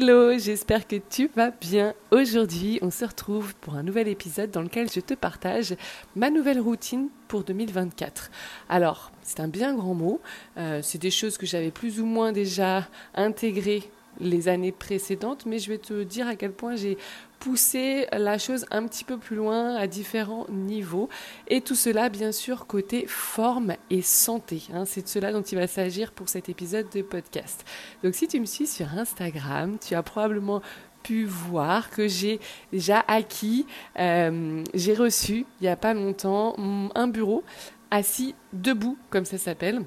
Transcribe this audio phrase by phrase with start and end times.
[0.00, 1.92] Hello, j'espère que tu vas bien.
[2.12, 5.74] Aujourd'hui, on se retrouve pour un nouvel épisode dans lequel je te partage
[6.14, 8.30] ma nouvelle routine pour 2024.
[8.68, 10.20] Alors, c'est un bien grand mot.
[10.56, 13.90] Euh, c'est des choses que j'avais plus ou moins déjà intégrées
[14.20, 16.96] les années précédentes, mais je vais te dire à quel point j'ai
[17.38, 21.08] poussé la chose un petit peu plus loin à différents niveaux.
[21.46, 24.62] Et tout cela, bien sûr, côté forme et santé.
[24.72, 24.84] Hein.
[24.84, 27.64] C'est de cela dont il va s'agir pour cet épisode de podcast.
[28.02, 30.62] Donc si tu me suis sur Instagram, tu as probablement
[31.02, 32.40] pu voir que j'ai
[32.72, 33.66] déjà acquis,
[33.98, 36.56] euh, j'ai reçu il n'y a pas longtemps
[36.94, 37.44] un bureau
[37.90, 39.82] assis debout, comme ça s'appelle.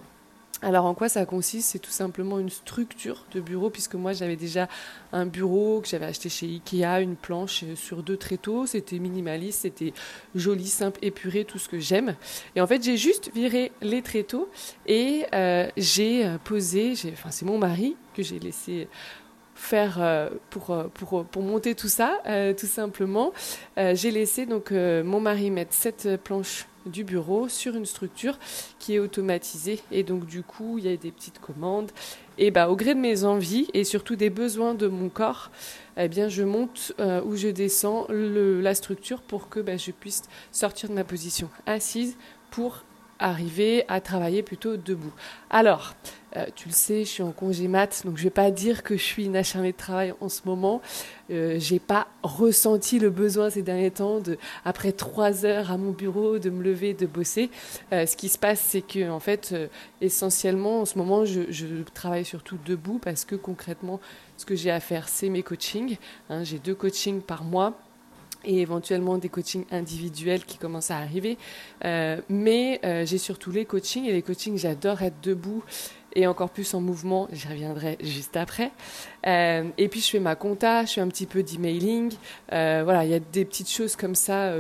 [0.64, 1.70] Alors en quoi ça consiste?
[1.72, 4.68] C'est tout simplement une structure de bureau, puisque moi j'avais déjà
[5.12, 9.94] un bureau que j'avais acheté chez Ikea, une planche sur deux tréteaux, c'était minimaliste, c'était
[10.36, 12.16] joli, simple, épuré, tout ce que j'aime.
[12.56, 14.50] Et en fait j'ai juste viré les tréteaux
[14.86, 18.88] et euh, j'ai euh, posé, enfin c'est mon mari que j'ai laissé
[19.56, 22.20] faire euh, pour, pour, pour, monter tout ça,
[22.58, 23.34] tout simplement.
[23.78, 28.38] j'ai laissé donc mon mari mettre cette planche du bureau sur une structure
[28.80, 29.80] qui est automatisée.
[29.92, 31.92] Et donc, du coup, il y a des petites commandes.
[32.38, 35.52] Et bah, au gré de mes envies et surtout des besoins de mon corps,
[35.98, 40.24] eh bien, je monte euh, ou je descends la structure pour que bah, je puisse
[40.52, 42.18] sortir de ma position assise
[42.50, 42.84] pour
[43.20, 45.14] arriver à travailler plutôt debout.
[45.50, 45.94] Alors,
[46.38, 48.84] euh, tu le sais, je suis en congé mat, donc je ne vais pas dire
[48.84, 50.82] que je suis une acharnée de travail en ce moment.
[51.32, 55.92] Euh, j'ai pas ressenti le besoin ces derniers temps de, après trois heures à mon
[55.92, 57.50] bureau, de me lever, de bosser.
[57.94, 59.68] Euh, ce qui se passe, c'est que en fait, euh,
[60.02, 61.42] essentiellement, en ce moment, je,
[61.94, 64.00] travaille surtout debout parce que concrètement,
[64.38, 65.98] ce que j'ai à faire, c'est mes coachings.
[66.30, 67.80] Hein, j'ai deux coachings par mois
[68.44, 71.38] et éventuellement des coachings individuels qui commencent à arriver.
[71.84, 75.64] Mais j'ai surtout les coachings et les coachings, j'adore être debout
[76.14, 78.72] et encore plus en mouvement, j'y reviendrai juste après.
[79.26, 82.14] Euh, et puis je fais ma compta, je fais un petit peu d'emailing.
[82.52, 84.54] Euh, voilà, il y a des petites choses comme ça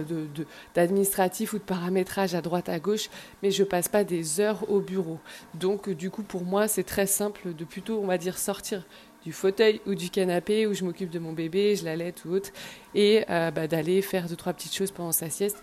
[0.75, 3.09] d'administratif de, ou de paramétrage à droite à gauche,
[3.43, 5.19] mais je passe pas des heures au bureau.
[5.53, 8.85] Donc du coup pour moi c'est très simple de plutôt on va dire sortir
[9.23, 12.49] du fauteuil ou du canapé où je m'occupe de mon bébé, je l'allais ou autre,
[12.95, 15.61] et euh, bah, d'aller faire deux, trois petites choses pendant sa sieste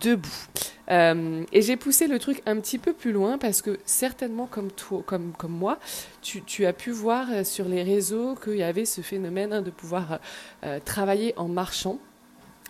[0.00, 0.28] debout.
[0.90, 4.70] Euh, et j'ai poussé le truc un petit peu plus loin parce que certainement comme
[4.70, 5.78] toi, comme, comme moi,
[6.22, 9.62] tu, tu as pu voir euh, sur les réseaux qu'il y avait ce phénomène hein,
[9.62, 10.20] de pouvoir
[10.84, 11.98] travailler en marchant.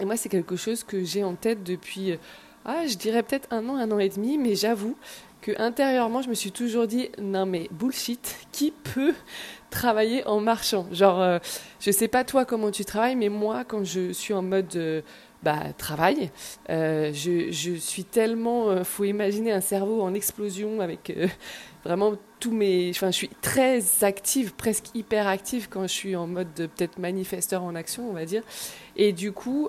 [0.00, 2.19] Et moi, c'est quelque chose que j'ai en tête depuis,
[2.64, 4.96] ah, je dirais peut-être un an, un an et demi, mais j'avoue
[5.44, 9.12] que intérieurement, je me suis toujours dit, non mais bullshit, qui peut
[9.70, 10.86] travailler en marchant?
[10.91, 11.38] Genre, euh,
[11.81, 15.02] je sais pas toi comment tu travailles, mais moi, quand je suis en mode euh,
[15.44, 16.31] bah, travail,
[16.71, 18.84] euh, je, suis tellement.
[18.84, 21.12] faut imaginer un cerveau en explosion avec
[21.84, 22.91] vraiment tous mes.
[22.91, 27.62] Enfin, je suis très active, presque hyper active quand je suis en mode peut-être manifesteur
[27.62, 28.43] en action, on va dire.
[28.97, 29.69] Et du coup,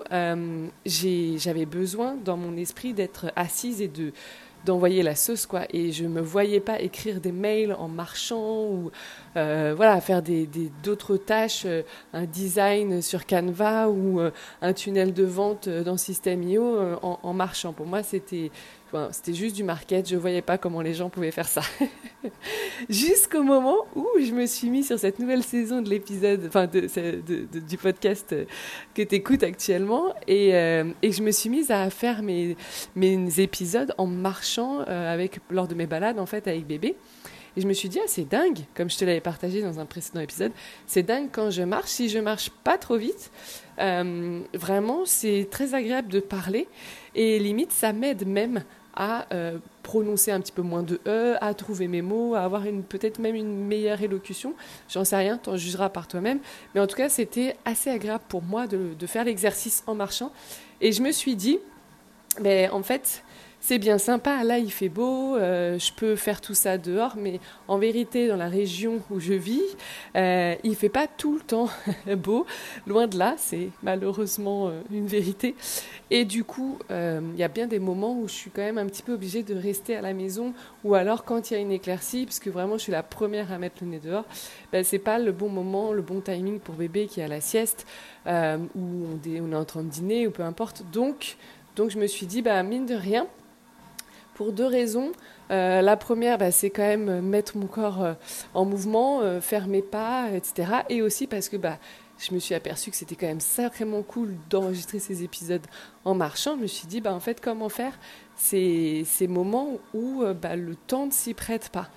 [0.84, 4.12] j'avais besoin dans mon esprit d'être assise et de
[4.66, 8.90] d'envoyer la sauce quoi et je me voyais pas écrire des mails en marchant ou
[9.36, 10.48] euh, voilà faire des
[10.82, 11.82] d'autres tâches euh,
[12.14, 14.30] un design sur Canva ou euh,
[14.62, 18.50] un tunnel de vente dans System.io en, en, marchant pour moi c'était
[19.28, 21.60] juste du market, je voyais pas comment les gens pouvaient faire ça.
[22.88, 26.88] Jusqu'au moment où je me suis mis sur cette nouvelle saison de l'épisode, enfin de,
[27.60, 28.34] du podcast
[28.94, 30.50] que tu écoutes actuellement, et,
[31.02, 32.56] et, je me suis mise à faire mes,
[32.94, 36.96] mes épisodes en marchant avec, lors de mes balades en fait avec bébé.
[37.56, 39.86] Et je me suis dit, ah, c'est dingue, comme je te l'avais partagé dans un
[39.86, 40.52] précédent épisode,
[40.86, 43.30] c'est dingue quand je marche, si je marche pas trop vite,
[43.78, 46.68] euh, vraiment, c'est très agréable de parler.
[47.14, 48.62] Et limite, ça m'aide même
[48.94, 52.64] à euh, prononcer un petit peu moins de E, à trouver mes mots, à avoir
[52.88, 54.54] peut-être même une meilleure élocution.
[54.88, 56.40] J'en sais rien, t'en jugeras par toi-même.
[56.74, 60.32] Mais en tout cas, c'était assez agréable pour moi de, de faire l'exercice en marchant.
[60.80, 61.58] Et je me suis dit,
[62.40, 63.22] mais ben, en fait,
[63.66, 67.40] c'est bien sympa, là il fait beau, euh, je peux faire tout ça dehors, mais
[67.66, 69.60] en vérité, dans la région où je vis,
[70.14, 71.68] euh, il fait pas tout le temps
[72.16, 72.46] beau,
[72.86, 75.56] loin de là, c'est malheureusement euh, une vérité.
[76.12, 78.86] Et du coup, il y a bien des moments où je suis quand même un
[78.86, 80.54] petit peu obligée de rester à la maison,
[80.84, 83.50] ou alors quand il y a une éclaircie, parce que vraiment je suis la première
[83.50, 84.26] à mettre le nez dehors,
[84.70, 87.40] ben, c'est pas le bon moment, le bon timing pour bébé qui est à la
[87.40, 87.84] sieste,
[88.26, 90.84] où on, on, est en train de dîner, ou peu importe.
[90.92, 91.36] Donc,
[91.74, 93.26] donc je me suis dit, bah, mine de rien,
[94.36, 95.12] pour deux raisons.
[95.50, 98.12] Euh, la première, bah, c'est quand même mettre mon corps euh,
[98.52, 100.70] en mouvement, euh, faire mes pas, etc.
[100.90, 101.78] Et aussi parce que bah,
[102.18, 105.66] je me suis aperçue que c'était quand même sacrément cool d'enregistrer ces épisodes
[106.04, 106.56] en marchant.
[106.56, 107.98] Je me suis dit, bah, en fait, comment faire
[108.36, 111.88] ces, ces moments où bah, le temps ne s'y prête pas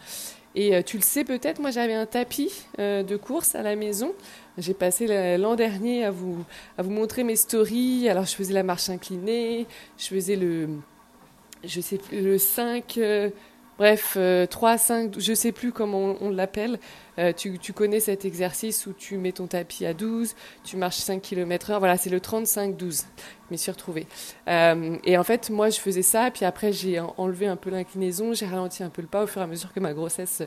[0.55, 4.13] et tu le sais peut-être, moi j'avais un tapis de course à la maison.
[4.57, 6.43] J'ai passé l'an dernier à vous,
[6.75, 8.09] à vous montrer mes stories.
[8.09, 9.67] Alors je faisais la marche inclinée,
[9.99, 10.67] je faisais le,
[11.63, 13.29] je sais plus, le 5, euh,
[13.77, 14.17] bref,
[14.49, 16.79] 3, 5, je sais plus comment on, l'appelle.
[17.19, 21.21] Euh, tu, connais cet exercice où tu mets ton tapis à 12, tu marches 5
[21.21, 21.79] km heure.
[21.79, 23.03] Voilà, c'est le 35-12
[23.51, 24.07] m'y suis retrouvée.
[24.47, 28.33] Euh, et en fait, moi, je faisais ça, puis après, j'ai enlevé un peu l'inclinaison,
[28.33, 30.43] j'ai ralenti un peu le pas au fur et à mesure que ma grossesse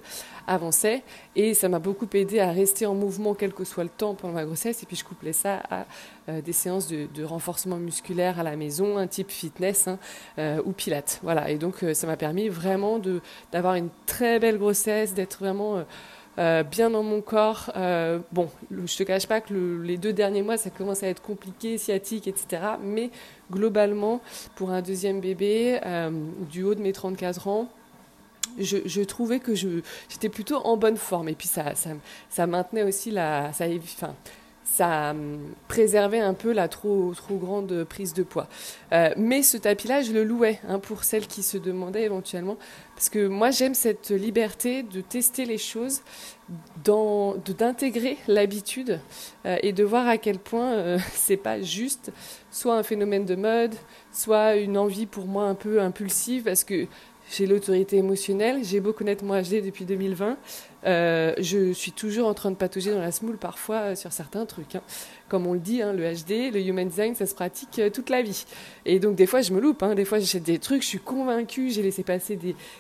[0.47, 1.03] avançait,
[1.37, 4.35] et ça m'a beaucoup aidé à rester en mouvement, quel que soit le temps pendant
[4.35, 5.87] ma grossesse, et puis je couplais ça à
[6.29, 9.99] euh, des séances de, renforcement musculaire à la maison, un type fitness hein,
[10.65, 11.21] ou pilates.
[11.23, 13.01] Voilà, et donc ça m'a permis vraiment
[13.53, 15.85] d'avoir une très belle grossesse, d'être vraiment
[16.39, 17.71] euh, bien dans mon corps.
[17.77, 21.23] Euh, bon, je te cache pas que les deux derniers mois, ça commence à être
[21.23, 22.63] compliqué, sciatique, etc.
[22.83, 23.11] Mais
[23.51, 24.21] globalement,
[24.55, 26.11] pour un deuxième bébé, euh,
[26.51, 27.69] du haut de mes 34 ans,
[28.59, 31.29] je, trouvais que j'étais plutôt en bonne forme.
[31.29, 31.91] Et puis ça, ça,
[32.29, 33.53] ça maintenait aussi la...
[33.53, 33.67] Ça,
[34.65, 35.15] ça
[35.69, 38.49] préservait un peu la trop, trop grande prise de poids.
[38.93, 42.57] Euh, mais ce tapis-là, je le louais hein, pour celles qui se demandaient éventuellement,
[42.95, 46.03] parce que moi j'aime cette liberté de tester les choses,
[46.85, 49.01] d'intégrer l'habitude
[49.47, 52.13] euh, et de voir à quel point euh, c'est pas juste
[52.51, 53.75] soit un phénomène de mode,
[54.13, 56.87] soit une envie pour moi un peu impulsive, parce que
[57.31, 60.37] j'ai l'autorité émotionnelle, j'ai beau connaître moi HD depuis 2020,
[60.85, 64.47] euh, je suis toujours en train de patauger dans la smoule parfois euh, sur certains
[64.47, 64.75] trucs.
[64.75, 64.83] Hein.
[65.29, 68.11] Comme on le dit, hein, le HD, le human design, ça se pratique euh, toute
[68.11, 68.45] la vie.
[68.85, 69.95] Et donc des fois je me loupe, hein.
[69.95, 72.37] des fois j'achète des trucs, je suis convaincue, j'ai laissé passer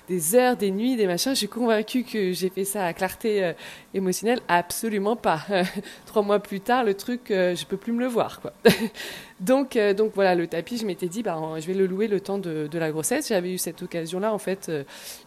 [0.08, 3.52] des, heures, des nuits, des machins, je suis convaincue que j'ai fait ça à clarté
[3.94, 4.40] émotionnelle.
[4.48, 5.46] Absolument pas.
[6.06, 8.40] Trois mois plus tard, le truc, je peux plus me le voir.
[9.40, 9.76] Donc,
[10.14, 12.90] voilà, le tapis, je m'étais dit, bah, je vais le louer le temps de, la
[12.90, 13.28] grossesse.
[13.28, 14.70] J'avais eu cette occasion-là en fait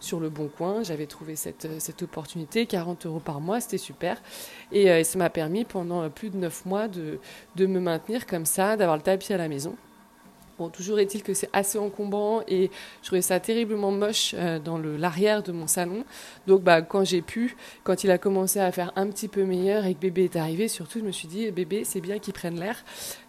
[0.00, 4.20] sur le bon coin, j'avais trouvé cette opportunité 40 euros par mois, c'était super.
[4.72, 7.18] Et euh, ça m'a permis pendant euh, plus de 9 mois de,
[7.56, 9.76] de me maintenir comme ça, d'avoir le tapis à la maison.
[10.58, 12.70] Bon, toujours est-il que c'est assez encombrant et
[13.02, 16.04] je trouvais ça terriblement moche euh, dans l'arrière de mon salon.
[16.46, 19.84] Donc, bah, quand j'ai pu, quand il a commencé à faire un petit peu meilleur
[19.84, 22.58] et que bébé est arrivé, surtout, je me suis dit, bébé, c'est bien qu'il prenne
[22.58, 22.82] l'air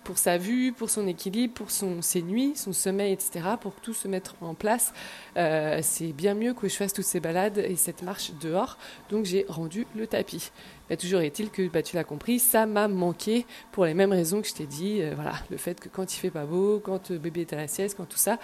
[0.08, 4.08] pour sa vue, pour son équilibre, pour ses nuits, son sommeil, etc., pour tout se
[4.08, 4.94] mettre en place.
[5.36, 8.78] Euh, c'est bien mieux que je fasse toutes ces balades et cette marche dehors.
[9.10, 10.50] Donc, j'ai rendu le tapis.
[10.90, 14.42] Mais toujours est-il que, bah, tu l'as compris, ça m'a manqué pour les mêmes raisons
[14.42, 15.02] que je t'ai dit.
[15.02, 17.58] Euh, voilà, le fait que quand il fait pas beau, quand le bébé est à
[17.58, 18.40] la sieste, quand tout ça,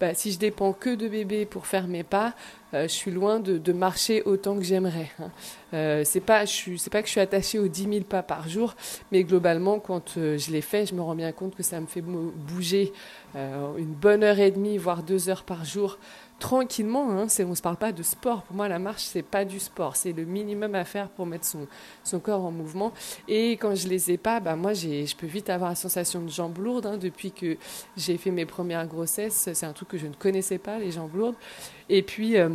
[0.00, 2.34] bah, si je dépends que de bébé pour faire mes pas,
[2.74, 5.10] euh, je suis loin de, marcher autant que j'aimerais.
[5.18, 5.30] Hein.
[5.74, 8.74] Euh, c'est pas que je suis attachée aux 10 000 pas par jour,
[9.10, 12.02] mais globalement, quand je les fais, je me rends bien compte que ça me fait
[12.02, 12.92] bouger
[13.34, 15.98] une bonne heure et demie, voire deux heures par jour
[16.38, 17.10] tranquillement.
[17.10, 18.42] Hein, on ne se parle pas de sport.
[18.42, 19.96] Pour moi, la marche, c'est pas du sport.
[19.96, 21.66] C'est le minimum à faire pour mettre son,
[22.04, 22.92] son corps en mouvement.
[23.26, 26.28] Et quand je les ai pas, bah, moi, je peux vite avoir la sensation de
[26.28, 26.86] jambes lourdes.
[26.86, 27.56] Hein, depuis que
[27.96, 31.14] j'ai fait mes premières grossesses, c'est un truc que je ne connaissais pas, les jambes
[31.14, 31.36] lourdes.
[31.88, 32.36] Et puis...
[32.36, 32.50] Euh,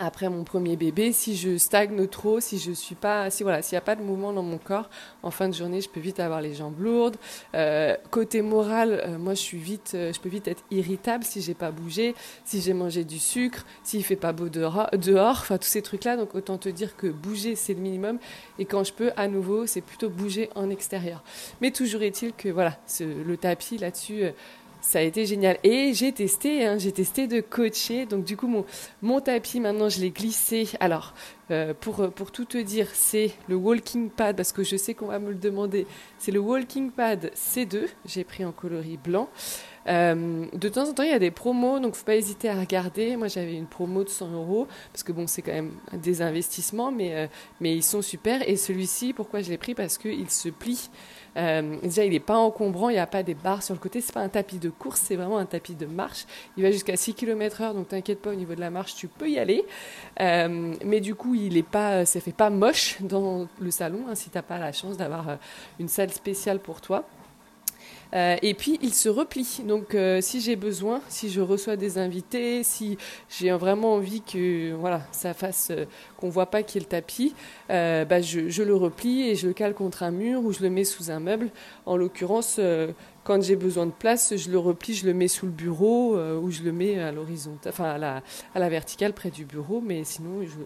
[0.00, 3.76] après mon premier bébé, si je stagne trop, si je suis pas, si voilà, s'il
[3.76, 4.88] n'y a pas de mouvement dans mon corps,
[5.22, 7.16] en fin de journée, je peux vite avoir les jambes lourdes.
[7.54, 11.42] Euh, côté moral, euh, moi, je suis vite, euh, je peux vite être irritable si
[11.42, 12.14] j'ai pas bougé,
[12.46, 14.88] si j'ai mangé du sucre, s'il fait pas beau dehors,
[15.32, 16.16] enfin tous ces trucs-là.
[16.16, 18.18] Donc autant te dire que bouger c'est le minimum.
[18.58, 21.22] Et quand je peux, à nouveau, c'est plutôt bouger en extérieur.
[21.60, 24.24] Mais toujours est-il que voilà, le tapis là-dessus
[24.80, 25.58] ça a été génial.
[25.64, 28.06] Et j'ai testé, hein, j'ai testé de coacher.
[28.06, 28.64] Donc du coup, mon,
[29.02, 30.68] mon tapis, maintenant, je l'ai glissé.
[30.80, 31.14] Alors,
[31.50, 35.06] euh, pour, pour tout te dire, c'est le Walking Pad, parce que je sais qu'on
[35.06, 35.86] va me le demander.
[36.18, 39.28] C'est le Walking Pad C2, j'ai pris en coloris blanc.
[39.86, 42.58] Euh, de temps en temps, il y a des promos, donc faut pas hésiter à
[42.58, 43.16] regarder.
[43.16, 46.92] Moi, j'avais une promo de 100 euros, parce que bon, c'est quand même des investissements,
[46.92, 47.26] mais, euh,
[47.60, 48.46] mais ils sont super.
[48.48, 49.74] Et celui-ci, pourquoi je l'ai pris?
[49.74, 50.90] Parce qu'il se plie.
[51.36, 54.00] Euh, déjà, il n'est pas encombrant, il n'y a pas des barres sur le côté.
[54.00, 56.26] C'est pas un tapis de course, c'est vraiment un tapis de marche.
[56.56, 59.30] Il va jusqu'à 6 km/h, donc t'inquiète pas au niveau de la marche, tu peux
[59.30, 59.64] y aller.
[60.18, 64.30] Mais du coup, il est pas, ça fait pas moche dans le salon hein, si
[64.30, 65.38] t'as pas la chance d'avoir
[65.78, 67.04] une salle spéciale pour toi.
[68.14, 69.60] Euh, et puis il se replie.
[69.64, 72.98] Donc euh, si j'ai besoin, si je reçois des invités, si
[73.28, 75.84] j'ai vraiment envie que voilà ça fasse euh,
[76.16, 77.34] qu'on voit pas qu'il y ait le tapis,
[77.68, 80.84] bah, je, le replie et je le cale contre un mur ou je le mets
[80.84, 81.50] sous un meuble.
[81.86, 82.60] En l'occurrence,
[83.24, 86.50] quand j'ai besoin de place, je le replie, je le mets sous le bureau ou
[86.50, 88.22] je le mets à l'horizontale, enfin à la,
[88.54, 89.80] à la verticale près du bureau.
[89.80, 90.58] Mais sinon, je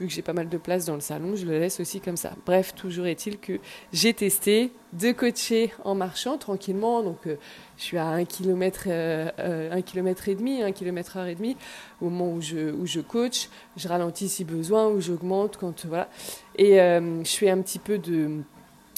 [0.00, 2.16] vu que j'ai pas mal de place dans le salon, je le laisse aussi comme
[2.16, 2.32] ça.
[2.46, 3.58] Bref, toujours est-il que
[3.92, 7.02] j'ai testé de coacher en marchant tranquillement.
[7.02, 7.36] Donc, euh,
[7.76, 11.56] je suis à 1 km, euh, euh, km et demi, 1 km heure et demi
[12.00, 13.48] au moment où je, où je coach.
[13.76, 16.08] Je ralentis si besoin ou j'augmente quand, voilà.
[16.56, 18.40] Et je fais un petit peu de...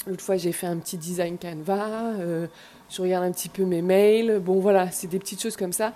[0.07, 2.13] L'autre fois, j'ai fait un petit design Canva.
[2.89, 4.39] je regarde un petit peu mes mails.
[4.39, 5.93] Bon, voilà, c'est des petites choses comme ça.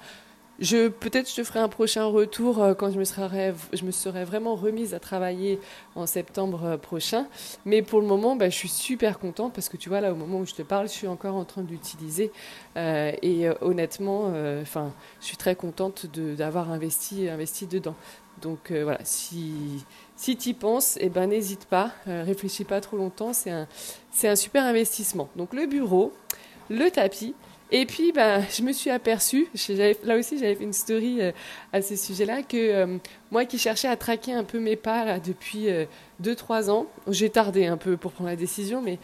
[0.59, 4.93] Je peut-être je te ferai un prochain retour euh, quand je me serai vraiment remise
[4.93, 5.59] à travailler
[5.95, 7.27] en septembre euh, prochain.
[7.65, 10.15] Mais pour le moment, bah, je suis super contente parce que tu vois là au
[10.15, 12.31] moment où je te parle, je suis encore en train d'utiliser
[12.77, 17.95] euh, et honnêtement, enfin, je suis très contente d'avoir investi investi dedans.
[18.41, 19.85] Donc voilà, si
[20.15, 23.67] si tu y penses, eh ben n'hésite pas, réfléchis pas trop longtemps, c'est un
[24.11, 25.29] c'est un super investissement.
[25.35, 26.13] Donc le bureau,
[26.69, 27.33] le tapis
[27.71, 29.47] et puis, bah, je me suis aperçue,
[30.03, 31.31] là aussi j'avais fait une story euh,
[31.73, 32.97] à ce sujet-là, que euh,
[33.31, 35.67] moi qui cherchais à traquer un peu mes pas depuis
[36.21, 38.99] 2-3 euh, ans, j'ai tardé un peu pour prendre la décision, mais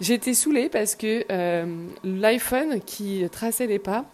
[0.00, 1.24] j'étais saoulée parce que
[2.02, 4.04] l'iPhone qui traçait les pas,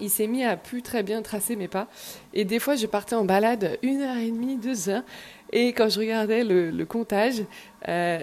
[0.00, 1.86] il s'est mis à plus très bien tracer mes pas.
[2.32, 5.04] Et des fois, je partais en balade une heure et demie, deux heures.
[5.52, 7.44] Et quand je regardais le comptage,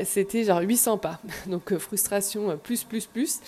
[0.03, 1.21] c'était genre 800 pas.
[1.45, 3.39] Donc, frustration plus, plus, plus.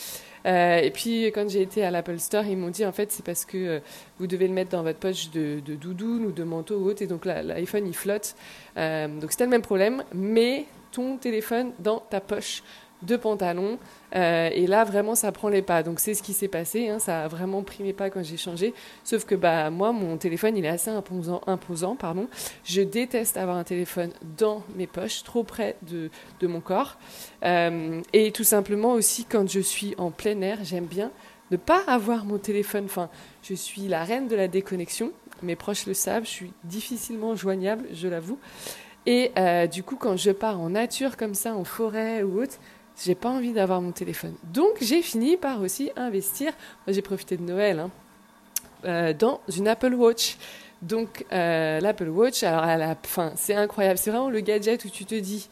[0.45, 3.25] Euh, et puis quand j'ai été à l'Apple Store, ils m'ont dit en fait c'est
[3.25, 3.79] parce que euh,
[4.19, 7.01] vous devez le mettre dans votre poche de, de doudoune ou de manteau ou autre,
[7.01, 8.35] et donc l'iPhone il flotte.
[8.77, 12.63] Euh, donc c'était le même problème, mais ton téléphone dans ta poche
[13.03, 13.77] de pantalon.
[14.15, 15.83] Euh, et là, vraiment, ça prend les pas.
[15.83, 16.89] Donc, c'est ce qui s'est passé.
[16.89, 16.99] Hein.
[16.99, 18.73] ça a vraiment pris mes pas quand j'ai changé.
[19.03, 21.41] Sauf que bah, moi, mon téléphone, il est assez imposant.
[21.47, 22.27] imposant pardon.
[22.63, 26.97] Je déteste avoir un téléphone dans mes poches, trop près de, de mon corps.
[27.43, 31.11] Euh, et tout simplement aussi, quand je suis en plein air, j'aime bien
[31.51, 32.85] ne pas avoir mon téléphone.
[32.85, 33.09] Enfin,
[33.43, 35.11] je suis la reine de la déconnexion.
[35.41, 36.25] Mes proches le savent.
[36.25, 38.39] Je suis difficilement joignable, je l'avoue.
[39.05, 42.57] Et euh, du coup, quand je pars en nature comme ça, en forêt ou autre,
[43.01, 44.35] j'ai pas envie d'avoir mon téléphone.
[44.43, 46.53] Donc j'ai fini par aussi investir.
[46.87, 47.91] J'ai profité de Noël hein,
[48.85, 50.37] euh, dans une Apple Watch.
[50.81, 53.97] Donc euh, l'Apple Watch, alors à la fin, c'est incroyable.
[53.97, 55.49] C'est vraiment le gadget où tu te dis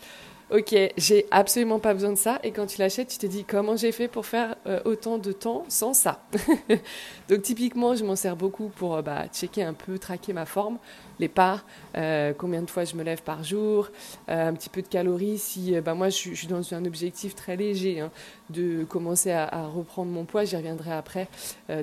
[0.52, 2.40] ok, j'ai absolument pas besoin de ça.
[2.44, 5.32] Et quand tu l'achètes, tu te dis comment j'ai fait pour faire euh, autant de
[5.32, 6.22] temps sans ça?
[7.30, 10.78] Donc typiquement, je m'en sers beaucoup pour euh, bah, checker un peu, traquer ma forme,
[11.20, 11.62] les pas,
[11.96, 13.90] euh, combien de fois je me lève par jour,
[14.28, 15.38] un petit peu de calories.
[15.38, 18.12] Si bah, moi, je, suis dans un objectif très léger hein,
[18.50, 21.28] de commencer à, reprendre mon poids, j'y reviendrai après,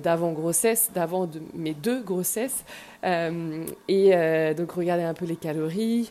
[0.02, 2.64] d'avant grossesse, d'avant mes deux grossesses.
[3.04, 6.10] et donc regarder un peu les calories.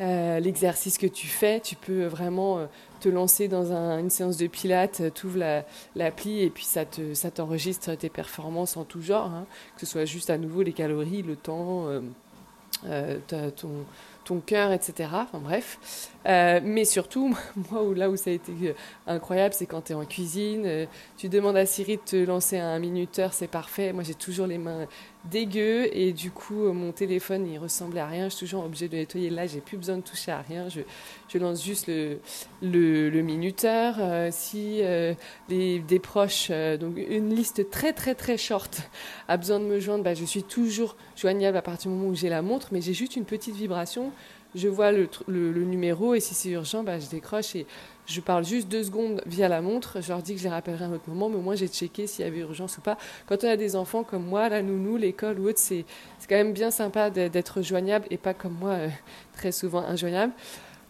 [0.00, 2.66] Euh, l'exercice que tu fais, tu peux vraiment euh,
[2.98, 5.62] te lancer dans une séance de pilates, euh, tu ouvres
[5.94, 6.84] l'appli et puis ça
[7.30, 9.46] t'enregistre tes performances en tout genre, hein.
[9.74, 11.86] que ce soit juste à nouveau les calories, le temps,
[13.28, 13.70] ton,
[14.24, 15.10] ton cœur, etc.
[15.12, 16.10] Enfin bref.
[16.24, 17.36] Mais surtout,
[17.70, 18.52] moi, là où ça a été
[19.06, 22.78] incroyable, c'est quand tu es en cuisine, tu demandes à Siri de te lancer un
[22.78, 23.92] minuteur, c'est parfait.
[23.92, 24.86] Moi, j'ai toujours les mains
[25.30, 28.28] dégueu et du coup mon téléphone il ressemblait à rien.
[28.28, 29.30] Je suis toujours obligée de nettoyer.
[29.30, 30.68] Là j'ai plus besoin de toucher à rien.
[30.68, 30.80] Je,
[31.28, 32.18] je lance juste le,
[32.62, 33.96] le, minuteur.
[33.98, 35.14] Euh, si euh,
[35.48, 38.82] des proches euh, donc une liste très très très short
[39.28, 42.14] a besoin de me joindre bah, je suis toujours joignable à partir du moment où
[42.14, 44.12] j'ai la montre mais j'ai juste une petite vibration
[44.54, 47.66] je vois le, numéro et si c'est urgent bah, je décroche et
[48.06, 50.84] je parle juste deux secondes via la montre, je leur dis que je les rappellerai
[50.84, 52.98] à un autre moment, mais au moins j'ai checké s'il y avait urgence ou pas.
[53.26, 55.84] Quand on a des enfants comme moi, la nounou, l'école ou autre, c'est
[56.28, 58.88] quand même bien sympa d'être joignable et pas comme moi, euh,
[59.34, 60.32] très souvent injoignable.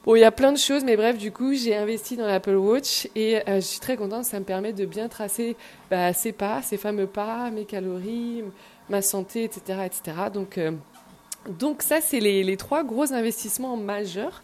[0.04, 2.56] Bon, il y a plein de choses, mais bref, du coup, j'ai investi dans l'Apple
[2.56, 4.24] Watch et euh, je suis très contente.
[4.24, 5.56] Ça me permet de bien tracer
[5.90, 8.42] bah, ces pas, ces fameux pas, mes calories,
[8.90, 10.16] ma santé, etc., etc.
[10.32, 10.72] Donc, euh,
[11.48, 14.42] Donc ça, c'est les, trois gros investissements majeurs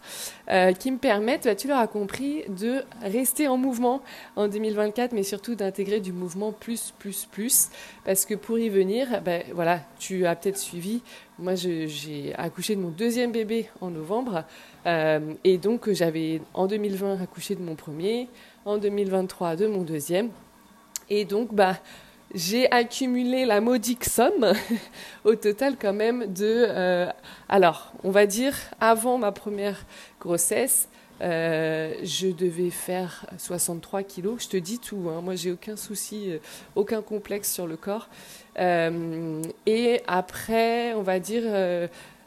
[0.49, 4.01] euh, qui me permettent, bah, tu l'auras compris, de rester en mouvement
[4.35, 7.69] en 2024, mais surtout d'intégrer du mouvement plus, plus, plus.
[8.05, 11.01] Parce que pour y venir, bah, voilà, tu as peut-être suivi,
[11.39, 14.43] moi j'ai accouché de mon deuxième bébé en novembre,
[14.85, 18.27] euh, et donc j'avais en 2020 accouché de mon premier,
[18.65, 20.29] en 2023 de mon deuxième.
[21.09, 21.77] Et donc, bah,
[22.33, 24.53] j'ai accumulé la modique somme
[25.23, 26.65] au total quand même de...
[26.67, 27.07] Euh,
[27.49, 29.85] alors, on va dire, avant ma première
[30.19, 30.87] grossesse,
[31.21, 34.43] euh, je devais faire 63 kilos.
[34.43, 35.21] Je te dis tout, hein.
[35.21, 36.37] moi j'ai aucun souci, euh,
[36.75, 38.09] aucun complexe sur le corps.
[38.57, 41.43] et après, on va dire,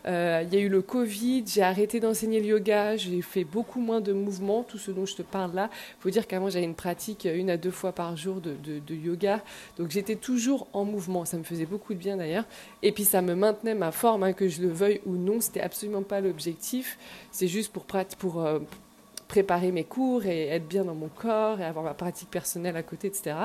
[0.06, 3.80] euh, il y a eu le Covid, j'ai arrêté d'enseigner le yoga, j'ai fait beaucoup
[3.80, 5.70] moins de mouvements, tout ce dont je te parle là.
[5.72, 9.42] Il faut dire qu'avant j'avais une pratique une à deux fois par jour de, yoga,
[9.78, 12.44] donc j'étais toujours en mouvement, ça me faisait beaucoup de bien d'ailleurs.
[12.82, 15.60] Et puis ça me maintenait ma forme, hein, que je le veuille ou non, c'était
[15.60, 16.98] absolument pas l'objectif,
[17.30, 17.86] c'est juste pour,
[18.18, 18.58] pour, euh,
[19.28, 22.82] préparer mes cours et être bien dans mon corps et avoir ma pratique personnelle à
[22.82, 23.36] côté, etc.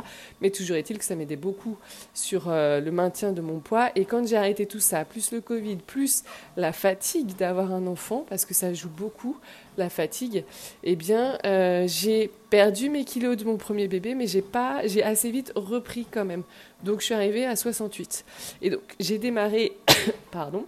[0.41, 1.77] Mais toujours est-il que ça m'aidait beaucoup
[2.13, 3.89] sur euh, le maintien de mon poids.
[3.95, 6.23] Et quand j'ai arrêté tout ça, plus le Covid, plus
[6.57, 9.37] la fatigue d'avoir un enfant, parce que ça joue beaucoup,
[9.77, 10.43] la fatigue,
[10.83, 15.03] eh bien, euh, j'ai perdu mes kilos de mon premier bébé, mais j'ai pas, j'ai
[15.03, 16.43] assez vite repris quand même.
[16.83, 18.25] Donc, je suis arrivée à 68.
[18.61, 19.77] Et donc, j'ai démarré,
[20.31, 20.65] pardon,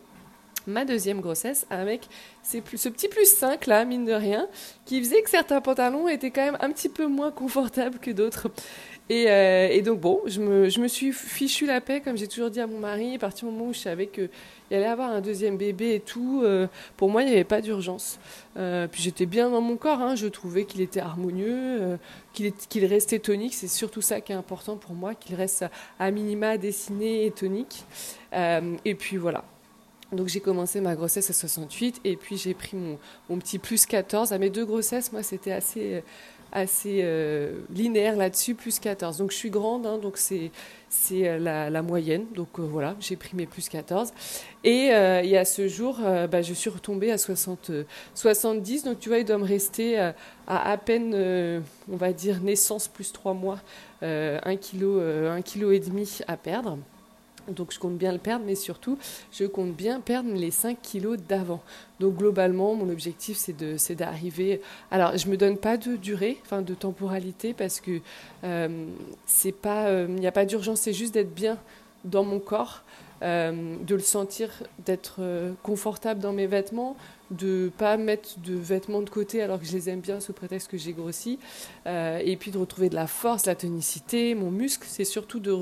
[0.68, 2.08] ma deuxième grossesse avec
[2.44, 4.48] ce petit plus 5 là, mine de rien,
[4.86, 8.50] qui faisait que certains pantalons étaient quand même un petit peu moins confortables que d'autres.
[9.10, 12.68] Et, euh, donc bon, je me, suis fichu la paix, comme j'ai toujours dit à
[12.68, 14.30] mon mari, à partir du moment où je savais qu'il
[14.72, 18.20] allait avoir un deuxième bébé et tout, euh, pour moi il n'y avait pas d'urgence.
[18.56, 22.00] Euh, puis j'étais bien dans mon corps, hein, je trouvais qu'il était harmonieux,
[22.34, 25.66] qu'il restait tonique, c'est surtout ça qui est important pour moi, qu'il reste
[26.00, 27.84] à minima dessiné et tonique.
[28.34, 29.44] et puis voilà,
[30.12, 32.98] donc j'ai commencé ma grossesse à 68 et puis j'ai pris mon,
[33.30, 34.34] mon, petit plus 14.
[34.34, 36.04] À mes deux grossesses, moi c'était assez,
[36.52, 39.18] assez euh, linéaire là-dessus, plus 14.
[39.18, 40.52] Donc je suis grande, hein, donc c'est,
[41.12, 42.26] euh, la, la, moyenne.
[42.36, 44.14] Donc euh, voilà, j'ai pris mes plus 14.
[44.64, 46.00] Et, à ce jour,
[46.30, 47.72] bah, je suis retombée à 60,
[48.14, 48.84] 70.
[48.84, 50.14] Donc tu vois, il doit me rester à
[50.48, 51.16] à peine,
[51.90, 53.60] on va dire, naissance plus 3 mois,
[54.02, 56.78] 1 kilo, 1 kilo et demi à perdre.
[57.52, 58.98] Donc je compte bien le perdre, mais surtout,
[59.32, 61.62] je compte bien perdre les 5 kilos d'avant.
[62.00, 64.62] Donc globalement, mon objectif, c'est d'arriver...
[64.90, 68.00] Alors, je ne me donne pas de durée, enfin de temporalité, parce que
[68.44, 68.86] euh,
[69.62, 71.58] pas, il euh, n'y a pas d'urgence, c'est juste d'être bien
[72.04, 72.84] dans mon corps,
[73.22, 74.50] euh, de le sentir,
[74.86, 75.22] d'être
[75.64, 76.96] confortable dans mes vêtements,
[77.32, 80.70] de pas mettre de vêtements de côté alors que je les aime bien sous prétexte
[80.70, 81.40] que j'ai grossi,
[81.88, 85.56] euh, et puis de retrouver de la force, la tonicité, mon muscle, c'est surtout de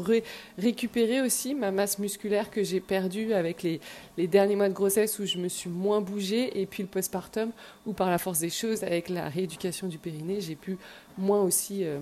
[0.57, 3.79] récupérer aussi ma masse musculaire que j'ai perdue avec les,
[4.27, 7.51] derniers mois de grossesse où je me suis moins bougée, et puis le postpartum
[7.85, 10.77] où par la force des choses, avec la rééducation du périnée, j'ai pu
[11.17, 11.85] moins aussi...
[11.85, 11.99] Euh,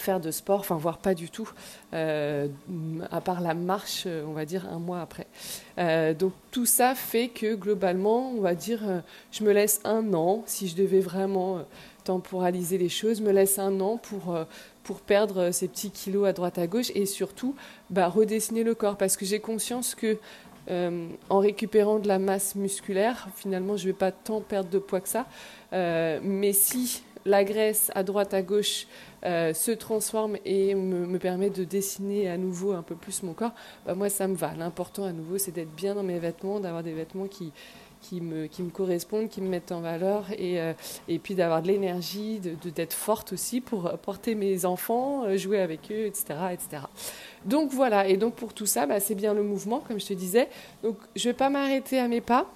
[0.00, 1.48] faire de sport, enfin voire pas du tout,
[1.92, 2.48] euh,
[3.10, 5.26] à part la marche, on va dire un mois après.
[5.78, 9.00] Euh, donc tout ça fait que globalement, on va dire, euh,
[9.32, 11.64] je me laisse un an, si je devais vraiment
[12.04, 14.38] temporaliser les choses, me laisse un an pour,
[14.82, 17.54] pour perdre ces petits kilos à droite à gauche et surtout
[17.88, 20.18] bah, redessiner le corps parce que j'ai conscience que
[20.68, 25.00] en récupérant de la masse musculaire, finalement, je ne vais pas tant perdre de poids
[25.00, 25.26] que ça.
[25.72, 28.86] mais si la graisse à droite à gauche
[29.24, 33.52] euh, se transforme et me, permet de dessiner à nouveau un peu plus mon corps,
[33.86, 34.52] bah moi ça me va.
[34.54, 37.52] L'important à nouveau c'est d'être bien dans mes vêtements, d'avoir des vêtements qui,
[38.02, 40.74] qui me, qui me correspondent, qui me mettent en valeur et, euh,
[41.08, 45.38] et puis d'avoir de l'énergie, d'être de, d'être forte aussi pour porter mes enfants, euh,
[45.38, 46.24] jouer avec eux, etc.
[46.52, 46.82] etc.
[47.46, 50.14] Donc voilà, et donc pour tout ça, bah, c'est bien le mouvement, comme je te
[50.14, 50.48] disais.
[50.82, 52.46] Donc je ne vais pas m'arrêter à mes pas,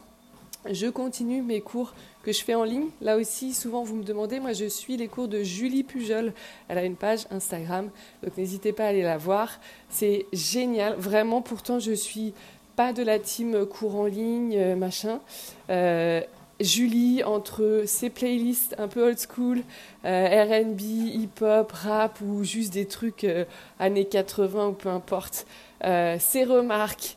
[0.71, 1.95] je continue mes cours
[2.29, 2.89] que je fais en ligne.
[3.01, 6.35] Là aussi, souvent vous me demandez, moi je suis les cours de Julie Pujol.
[6.69, 7.89] Elle a une page Instagram,
[8.23, 9.59] donc n'hésitez pas à aller la voir.
[9.89, 11.41] C'est génial, vraiment.
[11.41, 12.35] Pourtant, je suis
[12.77, 15.21] pas de la team cours en ligne, euh, machin.
[15.71, 16.21] Euh,
[16.61, 19.63] Julie, entre ses playlists un peu old school,
[20.05, 23.27] euh, RB, hip-hop, rap ou juste des trucs
[23.79, 25.47] années 80 ou peu importe,
[25.83, 27.17] ses remarques,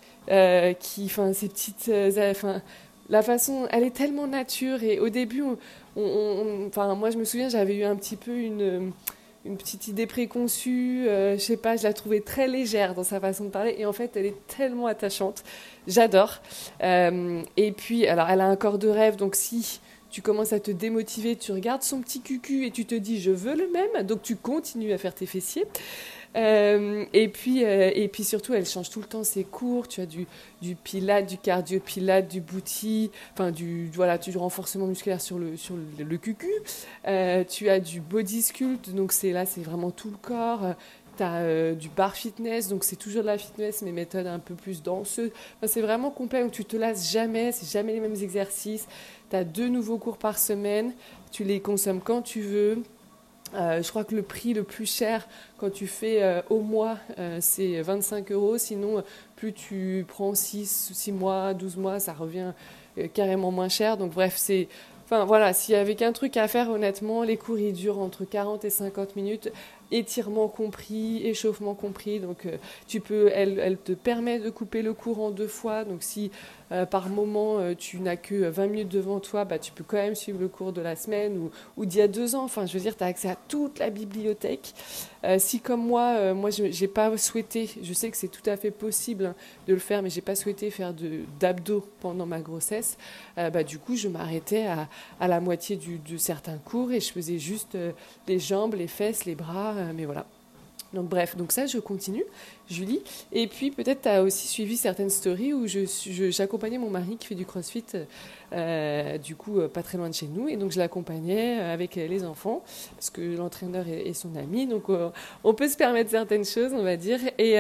[0.79, 2.61] qui, enfin, ses petites, enfin,
[3.11, 4.81] la façon, elle est tellement nature.
[4.83, 5.43] Et au début,
[5.95, 8.93] moi, je me souviens, j'avais eu un petit peu une,
[9.45, 11.07] une petite idée préconçue.
[11.07, 13.75] Euh, je sais pas, je la trouvais très légère dans sa façon de parler.
[13.77, 15.43] Et en fait, elle est tellement attachante.
[15.87, 16.41] J'adore.
[16.83, 19.17] Euh, et puis, alors, elle a un corps de rêve.
[19.17, 22.95] Donc, si tu commences à te démotiver, tu regardes son petit cucu et tu te
[22.95, 24.05] dis, je veux le même.
[24.05, 25.65] Donc, tu continues à faire tes fessiers.
[26.35, 29.87] Et, puis, et puis surtout, elle change tout le temps ses cours.
[29.87, 30.27] Tu as du,
[30.61, 35.57] du pilate, du cardio pilate, du booty, enfin du, voilà, du renforcement musculaire sur le,
[35.57, 36.51] sur le, cucu.
[37.49, 40.75] tu as du body sculpt, donc c'est là, c'est vraiment tout le corps
[41.17, 44.39] tu as euh, du bar fitness, donc c'est toujours de la fitness, mais méthode un
[44.39, 45.31] peu plus danseuse.
[45.63, 48.87] c'est vraiment complet, donc tu te lasses jamais, c'est jamais les mêmes exercices.
[49.29, 50.93] Tu as deux nouveaux cours par semaine,
[51.31, 52.83] tu les consommes quand tu veux.
[53.53, 56.97] Euh, je crois que le prix le plus cher quand tu fais euh, au mois,
[57.39, 58.57] c'est 25 euros.
[58.57, 59.03] Sinon,
[59.35, 62.53] plus tu prends 6, 6 mois, 12 mois, ça revient
[63.13, 63.97] carrément moins cher.
[63.97, 64.67] Donc bref, c'est
[65.11, 68.23] Enfin voilà, s'il y avait qu'un truc à faire, honnêtement, les cours ils durent entre
[68.23, 69.51] 40 et 50 minutes
[69.91, 72.19] étirement compris, échauffement compris.
[72.19, 72.55] Donc, euh,
[72.87, 75.83] tu peux, elle, elle, te permet de couper le cours en deux fois.
[75.83, 76.31] Donc, si
[76.71, 79.97] euh, par moment euh, tu n'as que 20 minutes devant toi, bah, tu peux quand
[79.97, 82.43] même suivre le cours de la semaine ou, d'il y a deux ans.
[82.43, 84.73] Enfin, je veux dire, tu as accès à toute la bibliothèque.
[85.37, 88.71] si, comme moi, moi, je n'ai pas souhaité, je sais que c'est tout à fait
[88.71, 89.35] possible hein,
[89.67, 90.93] de le faire, mais j'ai pas souhaité faire
[91.39, 92.97] d'abdos pendant ma grossesse,
[93.35, 94.87] bah, du coup, je m'arrêtais à,
[95.19, 97.77] à, la moitié de certains cours et je faisais juste
[98.27, 100.25] les jambes, les fesses, les bras euh, mais voilà.
[100.93, 102.25] Donc bref, donc ça je continue.
[102.71, 103.01] Julie.
[103.31, 107.27] Et puis peut-être tu as aussi suivi certaines stories où j'accompagnais je, mon mari qui
[107.27, 107.83] fait du crossfit,
[108.53, 110.47] euh, du coup euh, pas très loin de chez nous.
[110.47, 112.63] Et donc je l'accompagnais euh, avec les enfants,
[112.95, 114.67] parce que l'entraîneur est, son ami.
[114.67, 114.85] Donc
[115.43, 117.19] on peut se permettre certaines choses, on va dire.
[117.37, 117.55] Et,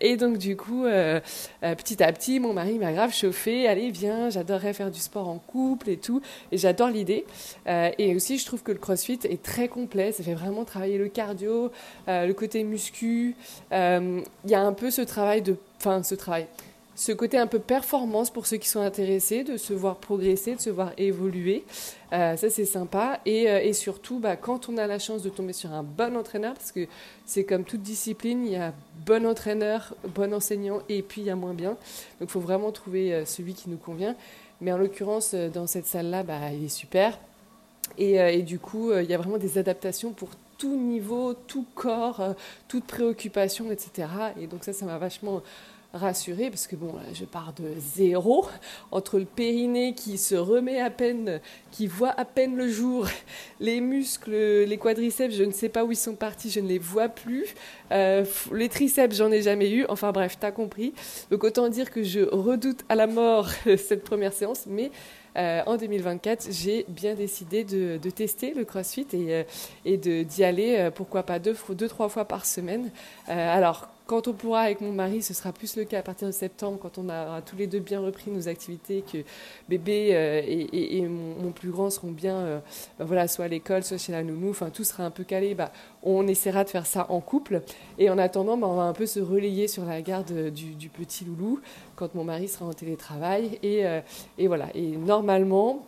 [0.00, 0.84] et donc du coup,
[1.60, 3.68] petit à petit, mon mari m'a grave chauffé.
[3.68, 6.20] Allez, viens, j'adorerais faire du sport en couple et tout.
[6.52, 7.24] Et j'adore l'idée.
[7.66, 10.12] et aussi, je trouve que le crossfit est très complet.
[10.12, 11.70] Ça fait vraiment travailler le cardio,
[12.06, 13.34] le côté muscu.
[13.72, 16.46] Il y a un peu ce travail de, enfin ce travail,
[16.96, 20.60] ce côté un peu performance pour ceux qui sont intéressés, de se voir progresser, de
[20.60, 21.62] se voir évoluer.
[22.14, 23.20] Euh, ça, c'est sympa.
[23.26, 26.16] Et, euh, et surtout, bah, quand on a la chance de tomber sur un bon
[26.16, 26.86] entraîneur, parce que
[27.26, 28.72] c'est comme toute discipline, il y a
[29.04, 31.76] bon entraîneur, bon enseignant, et puis il y a moins bien.
[32.18, 34.16] Donc, il faut vraiment trouver euh, celui qui nous convient.
[34.62, 37.18] Mais en l'occurrence, dans cette salle-là, bah, il est super.
[37.98, 42.20] Et, et du coup, il y a vraiment des adaptations pour tout niveau, tout corps,
[42.20, 42.32] euh,
[42.68, 44.08] toute préoccupation, etc.
[44.40, 45.42] Et donc ça, ça m'a vachement
[45.96, 48.46] rassurée parce que bon, je pars de zéro
[48.90, 51.40] entre le périnée qui se remet à peine,
[51.70, 53.06] qui voit à peine le jour,
[53.60, 56.78] les muscles, les quadriceps, je ne sais pas où ils sont partis, je ne les
[56.78, 57.54] vois plus,
[57.92, 59.86] euh, les triceps, j'en ai jamais eu.
[59.88, 60.92] Enfin bref, t'as compris.
[61.30, 64.90] Donc autant dire que je redoute à la mort cette première séance, mais
[65.36, 69.42] euh, en 2024, j'ai bien décidé de, tester le CrossFit et, euh,
[69.84, 72.90] et d'y aller, euh, pourquoi pas deux, deux, trois fois par semaine.
[73.28, 76.32] alors, quand on pourra avec mon mari, ce sera plus le cas à partir de
[76.32, 79.18] septembre, quand on aura tous les deux bien repris nos activités, que
[79.68, 80.10] bébé
[80.46, 82.62] et, mon, plus grand seront bien,
[83.00, 85.56] voilà, soit à l'école, soit chez la nounou, enfin tout sera un peu calé.
[85.56, 85.72] Bah,
[86.06, 87.62] on essaiera de faire ça en couple.
[87.98, 91.24] Et en attendant, bah, on va un peu se relayer sur la garde du, petit
[91.24, 91.60] loulou
[91.96, 93.58] quand mon mari sera en télétravail.
[93.62, 94.00] Et, euh,
[94.38, 94.68] et voilà.
[94.74, 95.84] Et normalement,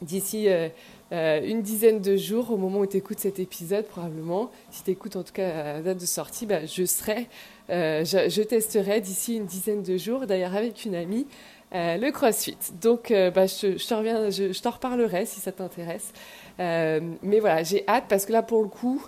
[0.00, 0.68] d'ici euh,
[1.12, 4.92] euh, une dizaine de jours, au moment où tu écoutes cet épisode, probablement, si tu
[4.92, 7.26] écoutes en tout cas la date de sortie, bah, je serai,
[7.68, 11.26] je, testerai d'ici une dizaine de jours, d'ailleurs avec une amie,
[11.72, 12.56] le CrossFit.
[12.80, 16.12] Donc, bah, je, reviens, je, t'en reparlerai si ça t'intéresse.
[16.60, 19.04] Euh, mais voilà, j'ai hâte parce que là, pour le coup,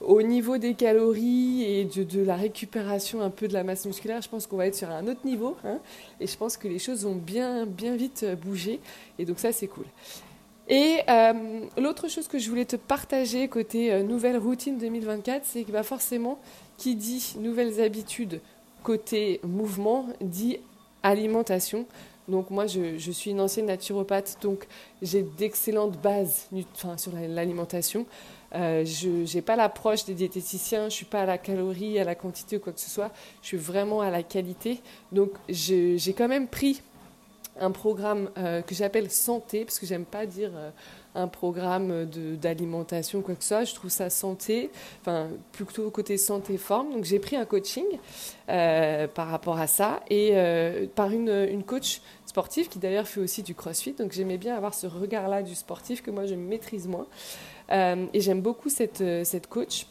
[0.00, 4.28] au niveau des calories et de, la récupération un peu de la masse musculaire, je
[4.28, 5.56] pense qu'on va être sur un autre niveau.
[5.64, 5.78] Hein,
[6.20, 8.80] et je pense que les choses vont bien, bien vite euh, bouger.
[9.18, 9.84] Et donc ça, c'est cool.
[10.68, 15.70] Et euh, l'autre chose que je voulais te partager côté nouvelle routine 2024, c'est que
[15.70, 16.40] bah, forcément,
[16.76, 18.40] qui dit nouvelles habitudes
[18.82, 20.58] côté mouvement, dit
[21.06, 21.86] alimentation.
[22.28, 24.66] Donc moi, je, suis une ancienne naturopathe, donc
[25.00, 28.04] j'ai d'excellentes bases enfin, sur l'alimentation.
[28.54, 32.04] Euh, je n'ai pas l'approche des diététiciens, je ne suis pas à la calorie, à
[32.04, 33.10] la quantité ou quoi que ce soit,
[33.42, 34.80] je suis vraiment à la qualité.
[35.12, 36.82] Donc j'ai quand même pris
[37.60, 40.70] un programme euh, que j'appelle santé, parce que j'aime pas dire euh,
[41.14, 42.04] un programme
[42.40, 43.64] d'alimentation, quoi que ce soit.
[43.64, 46.92] Je trouve ça santé, enfin plutôt côté santé forme.
[46.92, 47.86] Donc j'ai pris un coaching
[48.48, 50.34] euh, par rapport à ça et
[50.94, 53.92] par une, une, coach sportive qui d'ailleurs fait aussi du crossfit.
[53.92, 57.06] Donc j'aimais bien avoir ce regard-là du sportif que moi je maîtrise moins.
[57.70, 59.86] et j'aime beaucoup cette, cette coach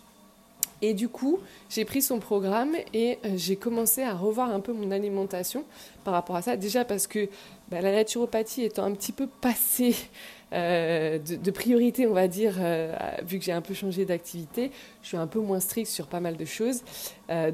[0.82, 4.74] et du coup, j'ai pris son programme et euh, j'ai commencé à revoir un peu
[4.74, 5.64] mon alimentation
[6.04, 6.58] par rapport à ça.
[6.58, 7.30] Déjà parce que
[7.70, 9.96] bah, la naturopathie étant un petit peu passée
[10.54, 12.94] euh, de, priorité, on va dire, euh,
[13.26, 16.20] vu que j'ai un peu changé d'activité, je suis un peu moins stricte sur pas
[16.20, 16.82] mal de choses.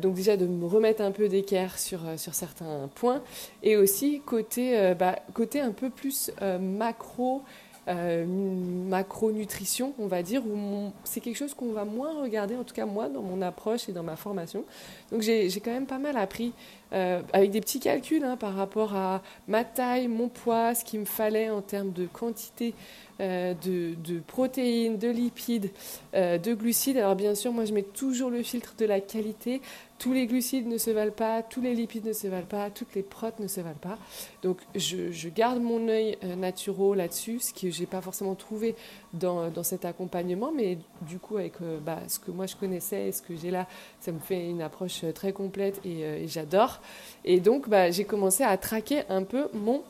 [0.01, 3.21] donc déjà de me remettre un peu d'équerre sur, sur certains points.
[3.63, 7.43] Et aussi côté, bah, côté un peu plus macro
[7.93, 10.43] macronutrition, on va dire,
[11.03, 13.91] c'est quelque chose qu'on va moins regarder, en tout cas moi, dans mon approche et
[13.91, 14.63] dans ma formation.
[15.11, 16.53] Donc j'ai quand même pas mal appris
[16.91, 21.05] avec des petits calculs hein, par rapport à ma taille, mon poids, ce qu'il me
[21.05, 22.73] fallait en termes de quantité
[23.21, 25.69] euh, de, protéines, de lipides,
[26.15, 26.97] euh, de glucides.
[26.97, 29.61] Alors bien sûr, moi je mets toujours le filtre de la qualité.
[29.99, 32.95] Tous les glucides ne se valent pas, tous les lipides ne se valent pas, toutes
[32.95, 33.99] les protes ne se valent pas.
[34.41, 38.75] Donc je, garde mon œil euh, naturel là-dessus, ce que je n'ai pas forcément trouvé
[39.13, 41.53] dans, cet accompagnement, mais du coup avec
[41.85, 43.67] bah, ce que moi je connaissais et ce que j'ai là,
[43.99, 46.81] ça me fait une approche très complète et, j'adore.
[47.23, 49.83] Et donc bah, j'ai commencé à traquer un peu mon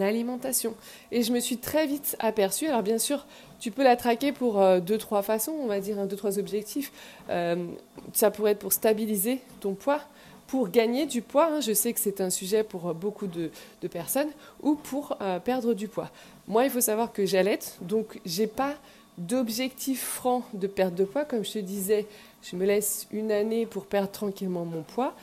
[0.00, 0.74] alimentation.
[1.10, 3.26] Et je me suis très vite aperçue, alors bien sûr,
[3.60, 6.38] tu peux la traquer pour euh, deux, trois façons, on va dire, un, deux, trois
[6.38, 6.92] objectifs.
[7.30, 7.66] Euh,
[8.12, 10.00] ça pourrait être pour stabiliser ton poids,
[10.46, 11.60] pour gagner du poids, hein.
[11.60, 13.50] je sais que c'est un sujet pour euh, beaucoup de,
[13.88, 14.30] personnes,
[14.62, 16.10] ou pour perdre du poids.
[16.48, 18.74] Moi, il faut savoir que j'allaite, donc j'ai pas
[19.18, 21.24] d'objectif franc de perte de poids.
[21.24, 22.06] Comme je te disais,
[22.42, 25.14] je me laisse une année pour perdre tranquillement mon poids.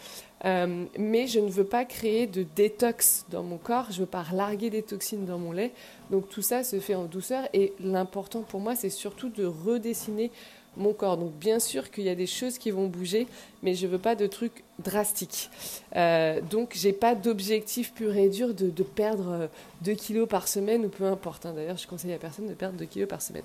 [0.45, 4.05] Euh, mais je ne veux pas créer de détox dans mon corps, je ne veux
[4.05, 5.73] pas larguer des toxines dans mon lait.
[6.11, 10.31] Donc tout ça se fait en douceur et l'important pour moi, c'est surtout de redessiner
[10.79, 11.17] mon corps.
[11.17, 13.27] Donc bien sûr qu'il y a des choses qui vont bouger,
[13.61, 15.49] mais je ne veux pas de trucs drastiques.
[15.95, 19.49] Euh, donc j'ai pas d'objectif pur et dur de, perdre
[19.81, 21.45] 2 kilos par semaine ou peu importe.
[21.45, 21.53] Hein.
[21.55, 23.43] D'ailleurs, je conseille à personne de perdre 2 kilos par semaine.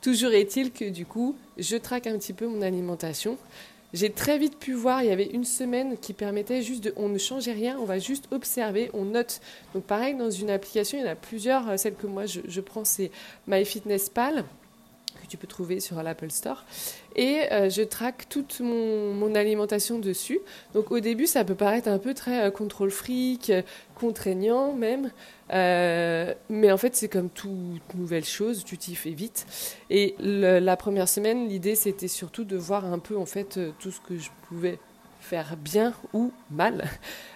[0.00, 3.36] Toujours est-il que du coup, je traque un petit peu mon alimentation.
[3.92, 7.08] J'ai très vite pu voir, il y avait une semaine qui permettait juste de, on
[7.08, 9.40] ne changeait rien, on va juste observer, on note.
[9.74, 12.40] Donc pareil, dans une application, il y en a plusieurs, euh, celle que moi je,
[12.46, 13.10] je prends c'est
[13.46, 14.44] MyFitnessPal
[15.28, 16.64] tu peux trouver sur l'Apple Store.
[17.14, 20.40] Et euh, je traque toute mon, alimentation dessus.
[20.74, 23.52] Donc au début, ça peut paraître un peu très euh, contrôle fric,
[23.94, 25.10] contraignant même.
[25.52, 29.46] Euh, mais en fait, c'est comme toute nouvelle chose, tu t'y fais vite.
[29.90, 34.00] Et la première semaine, l'idée, c'était surtout de voir un peu en fait tout ce
[34.00, 34.78] que je pouvais
[35.26, 36.84] faire bien ou mal.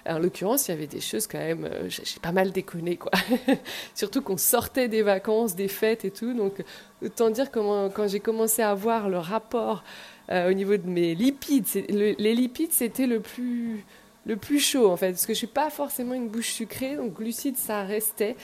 [0.06, 3.10] En l'occurrence, il y avait des choses quand même, euh, j'ai pas mal déconné, quoi.
[3.94, 6.32] Surtout qu'on sortait des vacances, des fêtes et tout.
[6.32, 6.62] Donc,
[7.04, 9.82] autant dire comment, quand j'ai commencé à voir le rapport
[10.30, 13.84] euh, au niveau de mes lipides, les lipides, c'était le plus,
[14.24, 15.10] le plus chaud, en fait.
[15.10, 16.94] Parce que je suis pas forcément une bouche sucrée.
[16.94, 18.36] Donc, glucides, ça restait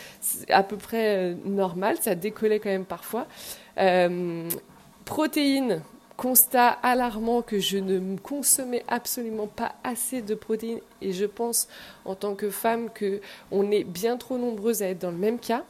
[0.49, 1.97] à peu près euh, normal.
[2.01, 3.29] Ça décollait quand même parfois.
[5.05, 5.83] protéines,
[6.17, 11.69] constat alarmant que je ne consommais absolument pas assez de protéines et je pense
[12.05, 15.39] en tant que femme que on est bien trop nombreuses à être dans le même
[15.39, 15.65] cas.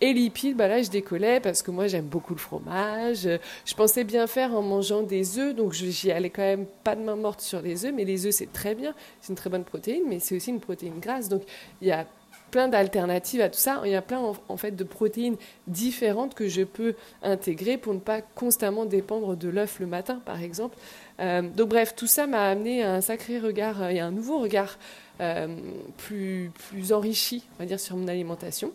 [0.00, 3.28] Et lipides, bah là je décollais parce que moi j'aime beaucoup le fromage.
[3.64, 7.02] Je pensais bien faire en mangeant des œufs, donc j'y allais quand même pas de
[7.02, 9.64] main morte sur les œufs, mais les œufs c'est très bien, c'est une très bonne
[9.64, 11.42] protéine, mais c'est aussi une protéine grasse, donc
[11.82, 12.06] il y a
[12.50, 13.80] plein d'alternatives à tout ça.
[13.84, 17.98] Il y a plein en, fait de protéines différentes que je peux intégrer pour ne
[17.98, 20.76] pas constamment dépendre de l'œuf le matin, par exemple.
[21.20, 24.38] Euh, donc bref, tout ça m'a amené à un sacré regard euh, et un nouveau
[24.38, 24.78] regard
[25.20, 25.48] euh,
[25.96, 28.72] plus, plus enrichi, on va dire, sur mon alimentation.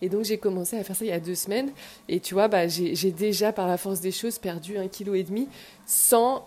[0.00, 1.70] Et donc j'ai commencé à faire ça il y a deux semaines.
[2.08, 5.24] Et tu vois, bah, j'ai déjà par la force des choses perdu un kilo et
[5.24, 5.48] demi
[5.86, 6.46] sans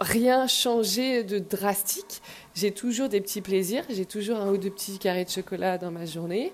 [0.00, 2.22] rien changer de drastique.
[2.54, 5.90] J'ai toujours des petits plaisirs, j'ai toujours un ou deux petits carrés de chocolat dans
[5.90, 6.52] ma journée.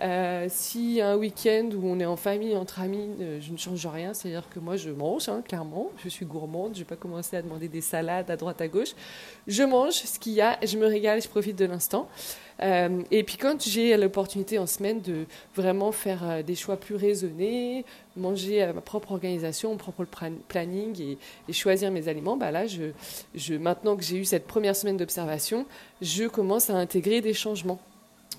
[0.00, 3.86] Euh, si un week-end où on est en famille, entre amis, euh, je ne change
[3.86, 7.36] rien, c'est-à-dire que moi je mange, hein, clairement, je suis gourmande, je vais pas commencer
[7.36, 8.94] à demander des salades à droite à gauche.
[9.46, 12.08] Je mange ce qu'il y a, je me régale, je profite de l'instant.
[12.60, 17.84] Euh, et puis quand j'ai l'opportunité en semaine de vraiment faire des choix plus raisonnés,
[18.16, 20.04] manger à ma propre organisation, mon propre
[20.48, 21.16] planning
[21.48, 25.66] et, choisir mes aliments, bah là, je, maintenant que j'ai eu cette première semaine d'observation,
[26.02, 27.80] je commence à intégrer des changements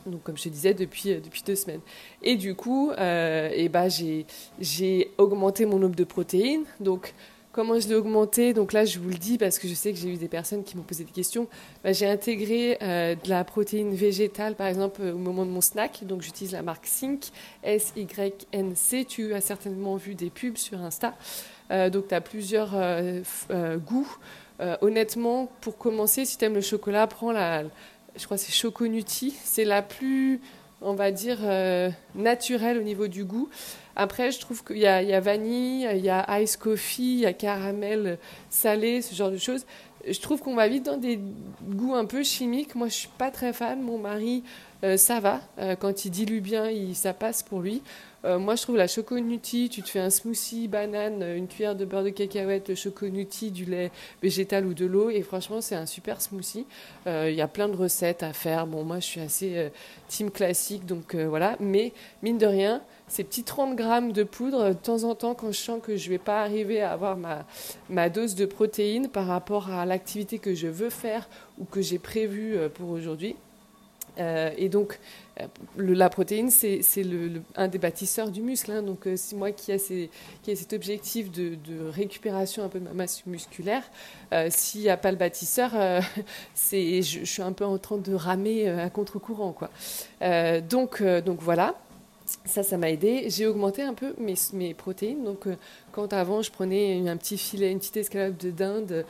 [0.05, 1.81] donc comme je te disais depuis, euh, depuis deux semaines.
[2.21, 6.63] Et du coup, euh, bah, j'ai augmenté mon nombre de protéines.
[6.79, 7.13] Donc
[7.59, 9.99] comment je l'ai augmenté Donc là, je vous le dis parce que je sais que
[9.99, 11.45] j'ai eu des personnes qui m'ont posé des questions.
[11.83, 16.05] Bah, j'ai intégré euh, de la protéine végétale, par exemple, au moment de mon snack.
[16.05, 17.25] Donc j'utilise la marque Sync,
[17.63, 19.03] S-Y-N-C.
[19.03, 21.15] Tu as certainement vu des pubs sur Insta.
[21.69, 22.71] donc tu as plusieurs
[23.85, 24.17] goûts.
[24.79, 27.65] honnêtement, pour commencer, si tu aimes le chocolat, prends la
[28.15, 29.35] je crois que c'est Choconuti.
[29.43, 30.41] C'est la plus,
[30.81, 33.49] on va dire, euh, naturelle au niveau du goût.
[33.95, 37.25] Après, je trouve qu'il y, y, a vanille, il y a ice coffee, il y
[37.25, 38.17] a caramel
[38.49, 39.65] salé, ce genre de choses.
[40.07, 41.19] Je trouve qu'on va vite dans des
[41.63, 42.75] goûts un peu chimiques.
[42.75, 43.81] Moi, je suis pas très fan.
[43.81, 44.43] Mon mari,
[44.83, 45.41] euh, ça va.
[45.59, 47.81] Euh, quand il dilue bien, ça passe pour lui.
[48.25, 51.85] Euh, moi, je trouve la choconuti, tu te fais un smoothie, banane, une cuillère de
[51.85, 55.85] beurre de cacahuète, le choconuti, du lait végétal ou de l'eau, et franchement, c'est un
[55.85, 56.65] super smoothie.
[57.05, 58.67] Il y a plein de recettes à faire.
[58.67, 59.71] Bon, moi, je suis assez
[60.07, 61.55] team classique, donc voilà.
[61.59, 65.51] Mais mine de rien, ces petits 30 grammes de poudre de temps en temps quand
[65.51, 67.17] je sens que je ne vais pas arriver à avoir
[67.89, 71.27] ma, dose de protéines par rapport à l'activité que je veux faire
[71.57, 73.35] ou que j'ai prévue pour aujourd'hui.
[74.19, 74.99] Euh, et donc,
[75.41, 75.45] euh,
[75.77, 76.81] la protéine, c'est
[77.55, 78.71] un des bâtisseurs du muscle.
[78.71, 78.81] Hein.
[78.81, 80.09] donc, euh, c'est moi qui ai,
[80.43, 81.57] cet objectif de,
[81.89, 83.83] récupération un peu de ma masse musculaire,
[84.49, 85.71] s'il n'y a pas le bâtisseur,
[86.55, 89.55] je, suis un peu en train de ramer à contre-courant.
[90.69, 91.01] Donc,
[91.39, 91.75] voilà.
[92.45, 93.25] Ça, ça m'a aidé.
[93.29, 95.23] J'ai augmenté un peu mes protéines.
[95.23, 95.47] Donc,
[95.91, 99.05] quand avant, je prenais un petit filet, une petite escalope de dinde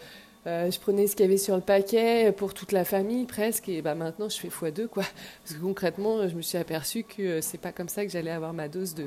[0.49, 3.69] euh, je prenais ce qu'il y avait sur le paquet pour toute la famille presque
[3.69, 5.03] et bah maintenant je fais x2 quoi.
[5.43, 8.31] Parce que concrètement je me suis aperçue que euh, c'est pas comme ça que j'allais
[8.31, 9.05] avoir ma dose de,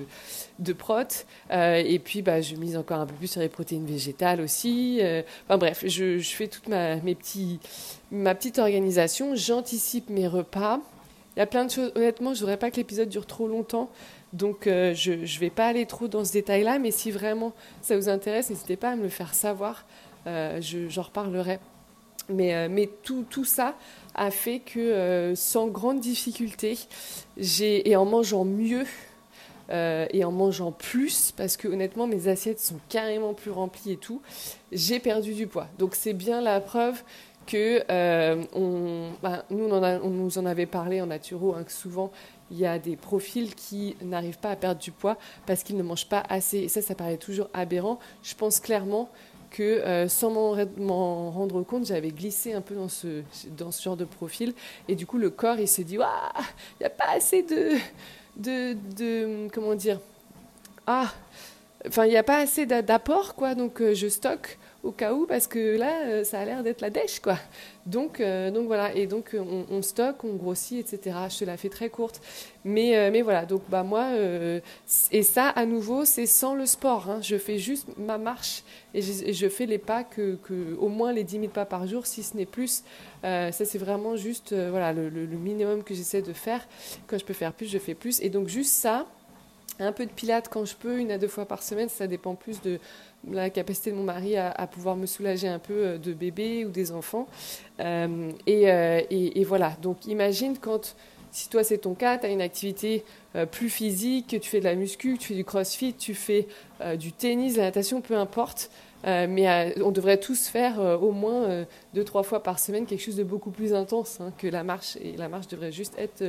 [0.60, 1.02] de prot.
[1.50, 5.00] Euh, et puis bah je mise encore un peu plus sur les protéines végétales aussi.
[5.48, 7.58] Bref je, je, fais toute ma mes petits
[8.12, 9.34] ma petite organisation.
[9.34, 10.78] J'anticipe mes repas.
[11.34, 11.92] Il y a plein de choses.
[11.96, 13.90] Honnêtement je voudrais pas que l'épisode dure trop longtemps.
[14.32, 17.96] Donc je ne vais pas aller trop dans ce détail là mais si vraiment ça
[17.96, 19.84] vous intéresse n'hésitez pas à me le faire savoir
[20.26, 21.58] euh, j'en reparlerai.
[22.28, 23.74] Mais, euh, mais tout, tout, ça
[24.14, 26.78] a fait que euh, sans grande difficulté,
[27.36, 28.86] et en mangeant mieux,
[29.70, 34.20] et en mangeant plus, parce que honnêtement mes assiettes sont carrément plus remplies et tout,
[34.70, 35.66] j'ai perdu du poids.
[35.78, 37.02] Donc c'est bien la preuve
[37.46, 37.82] que
[38.54, 42.12] on, bah, nous on, on, nous en avait parlé en naturo, hein, que souvent
[42.52, 45.82] il y a des profils qui n'arrivent pas à perdre du poids parce qu'ils ne
[45.82, 46.58] mangent pas assez.
[46.58, 47.98] Et ça, ça paraît toujours aberrant.
[48.22, 49.08] Je pense clairement
[49.52, 53.22] que euh, sans m'en rendre compte, j'avais glissé un peu dans ce,
[53.56, 54.54] dans ce genre de profil.
[54.88, 57.76] Et du coup, le corps, il se dit, il n'y a pas assez de,
[58.36, 60.00] de, de, comment dire,
[60.86, 61.12] ah,
[61.86, 63.54] enfin, il n'y a pas assez d'apport, quoi.
[63.54, 66.80] Donc, euh, je stocke au cas où, parce que là, euh, ça a l'air d'être
[66.80, 67.38] la dèche, quoi.
[67.86, 71.16] Donc, euh, donc voilà, et donc on, stocke, on grossit, etc.
[71.30, 72.20] Je te la fais très courte.
[72.64, 74.08] Mais, euh, mais voilà, donc bah, moi,
[75.10, 77.10] et ça, à nouveau, c'est sans le sport.
[77.10, 77.20] Hein.
[77.22, 78.62] Je fais juste ma marche
[78.94, 82.06] et je, fais les pas, que, que, au moins les 10 000 pas par jour,
[82.06, 82.82] si ce n'est plus.
[83.22, 86.66] ça, c'est vraiment juste voilà, le, le minimum que j'essaie de faire.
[87.06, 88.20] Quand je peux faire plus, je fais plus.
[88.20, 89.06] Et donc, juste ça,
[89.82, 92.34] un peu de pilates quand je peux, une à deux fois par semaine, ça dépend
[92.34, 92.78] plus de
[93.30, 96.70] la capacité de mon mari à, pouvoir me soulager un peu euh, de bébé ou
[96.70, 97.28] des enfants.
[97.80, 100.96] Euh, euh, et, voilà, donc imagine quand,
[101.30, 103.04] si toi c'est ton cas, tu as une activité
[103.50, 106.46] plus physique, que tu fais de la muscu, tu fais du crossfit, tu fais
[106.98, 108.70] du tennis, la natation, peu importe.
[109.04, 111.64] mais on devrait tous faire au moins
[111.94, 114.96] deux, trois fois par semaine quelque chose de beaucoup plus intense hein, que la marche.
[115.00, 116.22] Et la marche devrait juste être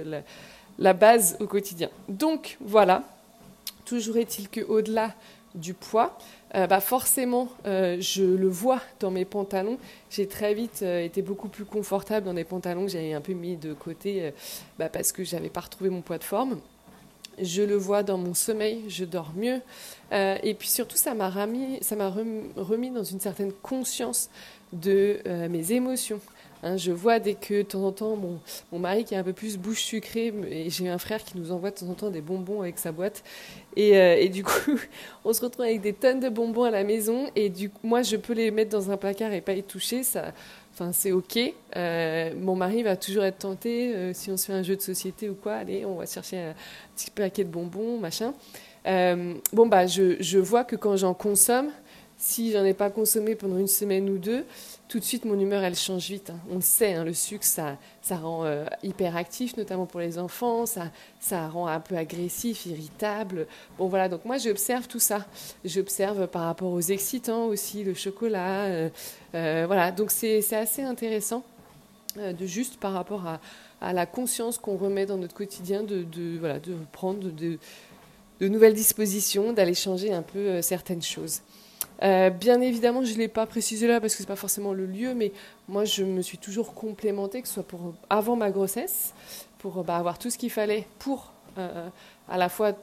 [0.79, 1.89] la base au quotidien.
[2.07, 3.03] Donc voilà,
[3.93, 5.13] Toujours est-il qu'au-delà
[5.53, 6.17] du poids,
[6.55, 9.77] euh, bah forcément, euh, je le vois dans mes pantalons.
[10.09, 13.33] J'ai très vite euh, été beaucoup plus confortable dans des pantalons que j'avais un peu
[13.33, 14.33] mis de côté
[14.79, 16.59] bah parce que j'avais pas retrouvé mon poids de forme.
[17.39, 19.61] Je le vois dans mon sommeil, je dors mieux.
[20.11, 21.79] et puis surtout, ça m'a remis,
[22.55, 24.31] remis dans une certaine conscience
[24.71, 26.19] de mes émotions.
[26.63, 28.39] Hein, je vois dès que de temps en temps, mon,
[28.71, 31.51] mon mari qui est un peu plus bouche sucrée, et j'ai un frère qui nous
[31.51, 33.21] envoie de temps en temps des bonbons avec sa boîte.
[33.75, 34.79] Et, euh, et, du coup,
[35.25, 37.27] on se retrouve avec des tonnes de bonbons à la maison.
[37.35, 40.03] Et du coup, moi, je peux les mettre dans un placard et pas y toucher.
[40.03, 40.31] Ça,
[40.71, 41.37] enfin, c'est OK.
[41.75, 44.81] Euh, mon mari va toujours être tenté, euh, si on se fait un jeu de
[44.81, 46.55] société ou quoi, allez, on va chercher un
[46.95, 48.33] petit paquet de bonbons, machin.
[48.85, 51.71] bon, bah, je, je vois que quand j'en consomme,
[52.17, 54.45] si j'en ai pas consommé pendant une semaine ou deux,
[54.87, 56.29] tout de suite mon humeur elle change vite.
[56.29, 56.39] Hein.
[56.51, 60.19] On le sait, hein, le sucre ça, ça rend euh, hyper actif, notamment pour les
[60.19, 63.47] enfants, ça, ça rend un peu agressif, irritable.
[63.77, 65.25] Bon voilà, donc moi j'observe tout ça.
[65.65, 68.65] J'observe par rapport aux excitants aussi, le chocolat.
[68.65, 68.89] Euh,
[69.35, 71.43] euh, voilà, donc c'est assez intéressant
[72.15, 73.39] de juste par rapport à,
[73.81, 77.57] à la conscience qu'on remet dans notre quotidien de, de, voilà, de prendre de,
[78.39, 81.41] de nouvelles dispositions, d'aller changer un peu certaines choses.
[82.01, 84.73] Euh, bien évidemment, je ne l'ai pas précisé là parce que ce n'est pas forcément
[84.73, 85.31] le lieu, mais
[85.67, 89.13] moi, je me suis toujours complémentée, que ce soit pour avant ma grossesse,
[89.59, 91.87] pour bah, avoir tout ce qu'il fallait pour euh,
[92.27, 92.73] à la fois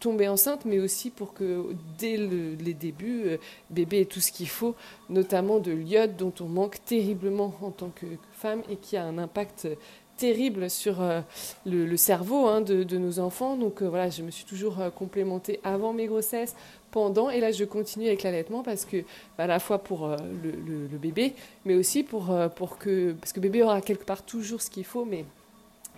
[0.00, 1.66] tomber enceinte, mais aussi pour que
[1.98, 3.36] dès les débuts, euh,
[3.70, 4.74] bébé ait tout ce qu'il faut,
[5.10, 9.18] notamment de l'iode dont on manque terriblement en tant que femme et qui a un
[9.18, 9.68] impact
[10.16, 11.02] terrible sur
[11.66, 13.56] le, cerveau hein, de, nos enfants.
[13.56, 16.54] Donc voilà, je me suis toujours complémentée avant mes grossesses
[17.32, 18.98] et là je continue avec l'allaitement parce que
[19.38, 23.32] bah, à la fois pour euh, le, bébé, mais aussi pour, euh, pour que, parce
[23.32, 25.24] que bébé aura quelque part toujours ce qu'il faut, mais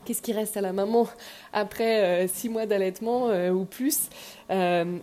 [0.04, 1.08] qu'est-ce qui reste à la maman
[1.52, 4.08] après euh, six mois d'allaitement ou plus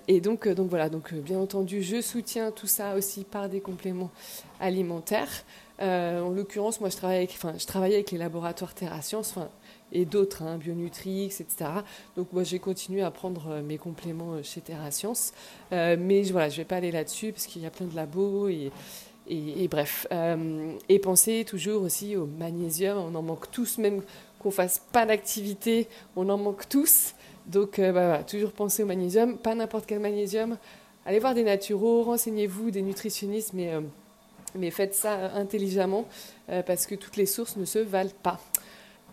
[0.07, 4.11] Et donc, donc voilà, donc bien entendu, je soutiens tout ça aussi par des compléments
[4.59, 5.43] alimentaires.
[5.79, 9.49] en l'occurrence, moi je travaille avec, enfin, je travaillais avec les laboratoires Terra Science, enfin,
[9.91, 11.69] et d'autres, hein, Bionutrix, etc.
[12.15, 15.33] Donc moi j'ai continué à prendre mes compléments chez TerraScience,
[15.71, 18.71] mais voilà, je vais pas aller là-dessus parce qu'il y a plein de labos et,
[19.27, 20.07] et, bref.
[20.89, 24.01] et pensez toujours aussi au magnésium, on en manque tous, même
[24.39, 27.13] qu'on fasse pas d'activité, on en manque tous.
[27.47, 30.57] Donc bah, voilà, toujours penser au magnésium, pas n'importe quel magnésium.
[31.05, 33.73] Allez voir des naturaux, renseignez-vous, des nutritionnistes, mais
[34.55, 36.05] mais faites ça intelligemment
[36.49, 38.39] euh, parce que toutes les sources ne se valent pas.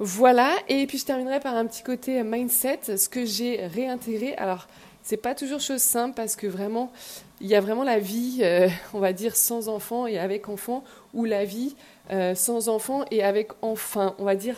[0.01, 4.35] Voilà, et puis je terminerai par un petit côté mindset, ce que j'ai réintégré.
[4.37, 4.69] Alors,
[5.03, 6.93] c'est pas toujours chose simple parce que vraiment,
[7.41, 10.85] il y a vraiment la vie, euh, on va dire, sans enfant et avec enfant,
[11.15, 11.75] ou la vie
[12.11, 14.57] euh, sans enfant et avec enfant, on va dire,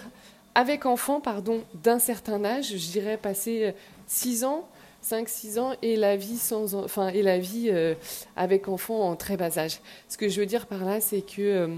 [0.55, 3.75] avec enfant, pardon, d'un certain âge, je dirais passer
[4.09, 4.69] 6 ans,
[5.05, 7.95] 5-6 ans et la vie, sans, enfin, et la vie euh,
[8.37, 9.81] avec enfant en très bas âge.
[10.09, 11.69] Ce que je veux dire par là, c'est que euh,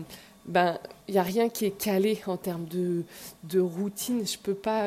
[0.47, 0.78] ben
[1.09, 3.05] il n'y a rien qui est calé en termes de,
[3.45, 4.26] de routine.
[4.26, 4.84] Je peux pas,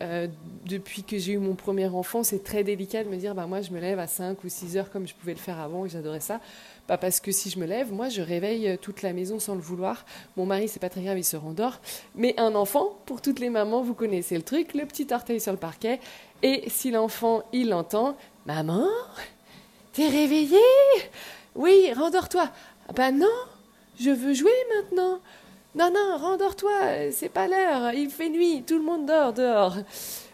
[0.00, 0.26] euh,
[0.66, 3.60] depuis que j'ai eu mon premier enfant, c'est très délicat de me dire, ben moi
[3.60, 5.88] je me lève à 5 ou 6 heures comme je pouvais le faire avant et
[5.88, 6.40] j'adorais ça.
[6.88, 9.60] Bah parce que si je me lève, moi je réveille toute la maison sans le
[9.60, 10.04] vouloir.
[10.36, 11.80] Mon mari, c'est pas très grave, il se rendort.
[12.16, 15.52] Mais un enfant, pour toutes les mamans, vous connaissez le truc, le petit orteil sur
[15.52, 16.00] le parquet,
[16.42, 18.16] et si l'enfant, il l'entend,
[18.46, 18.88] Maman,
[19.92, 20.58] t'es réveillée
[21.54, 22.50] Oui, rendors-toi.
[22.88, 23.26] Ah ben non,
[23.98, 25.20] je veux jouer maintenant.
[25.74, 29.76] Non, non, rendors-toi, c'est pas l'heure, il fait nuit, tout le monde dort dehors.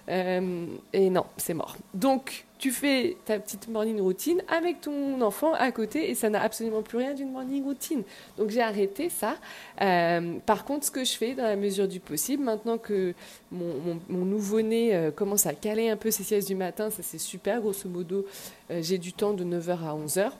[0.09, 1.77] Euh, et non, c'est mort.
[1.93, 6.41] Donc, tu fais ta petite morning routine avec ton enfant à côté et ça n'a
[6.41, 8.03] absolument plus rien d'une morning routine.
[8.39, 9.37] Donc j'ai arrêté ça.
[9.83, 13.13] Euh, par contre, ce que je fais dans la mesure du possible, maintenant que
[13.53, 17.61] mon, nouveau-né euh, commence à caler un peu ses siestes du matin, ça c'est super,
[17.61, 18.25] grosso modo,
[18.71, 20.31] j'ai du temps de 9h à 11h.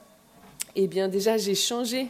[0.75, 2.09] Eh bien déjà, j'ai changé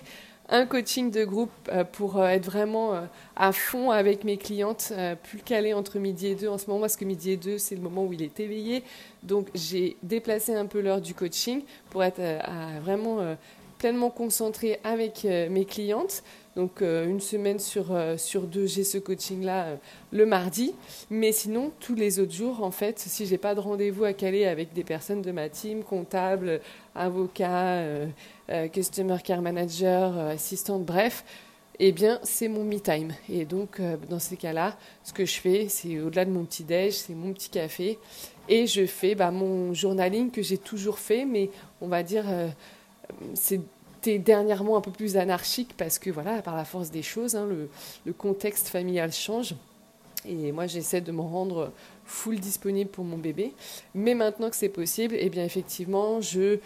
[0.49, 3.01] un coaching de groupe euh, pour euh, être vraiment euh,
[3.35, 4.93] à fond avec mes clientes,
[5.25, 7.75] plus calé entre midi et deux en ce moment, parce que midi et deux, c'est
[7.75, 8.83] le moment où il est éveillé.
[9.23, 12.21] Donc j'ai déplacé un peu l'heure du coaching pour être
[12.83, 13.37] vraiment
[13.79, 16.23] pleinement concentrée avec mes clientes.
[16.55, 19.77] Donc une semaine sur, sur deux, j'ai ce coaching-là
[20.13, 20.75] le mardi.
[21.11, 24.47] Mais sinon, tous les autres jours, en fait, si j'ai pas de rendez-vous à caler
[24.47, 26.61] avec des personnes de ma team, comptables,
[26.97, 27.83] avocats,
[28.49, 31.25] euh, customer care manager, euh, assistante, bref,
[31.81, 33.13] eh bien, c'est mon me time.
[33.29, 36.63] Et donc, euh, dans ces cas-là, ce que je fais, c'est au-delà de mon petit
[36.63, 37.99] déj, c'est mon petit café,
[38.49, 42.25] et je fais bah, mon journaling que j'ai toujours fait, mais on va dire,
[43.35, 47.47] c'était dernièrement un peu plus anarchique parce que voilà, par la force des choses, hein,
[47.47, 47.69] le,
[48.05, 49.57] le, contexte familial change.
[50.25, 51.73] Et moi, j'essaie de me rendre
[52.05, 53.53] full disponible pour mon bébé.
[53.97, 56.61] Mais maintenant que c'est possible, eh bien, effectivement, je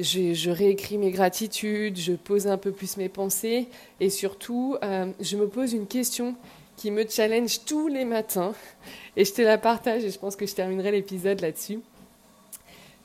[0.00, 3.68] je, réécris mes gratitudes, je pose un peu plus mes pensées
[4.00, 6.34] et surtout, euh, je me pose une question
[6.76, 8.54] qui me challenge tous les matins
[9.16, 11.80] et je te la partage et je pense que je terminerai l'épisode là-dessus.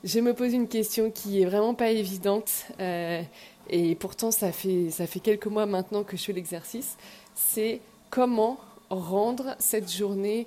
[0.04, 3.22] Je me pose une question qui est vraiment pas évidente euh,
[3.68, 6.96] et pourtant ça fait, ça fait quelques mois maintenant que je fais l'exercice.
[7.34, 7.80] C'est
[8.10, 10.46] comment rendre cette journée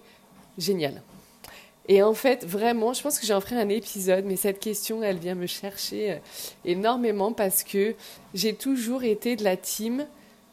[0.57, 1.01] géniale?
[1.91, 5.17] Et en fait, vraiment, je pense que j'en ferai un épisode, mais cette question, elle
[5.17, 6.17] vient me chercher euh,
[6.63, 7.95] énormément parce que
[8.35, 10.05] j'ai toujours été de la team,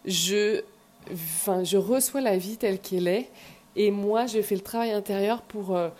[0.06, 0.62] je,
[1.12, 3.28] enfin, je reçois la vie telle qu'elle est,
[3.76, 5.90] et moi, je fais le travail intérieur pour euh,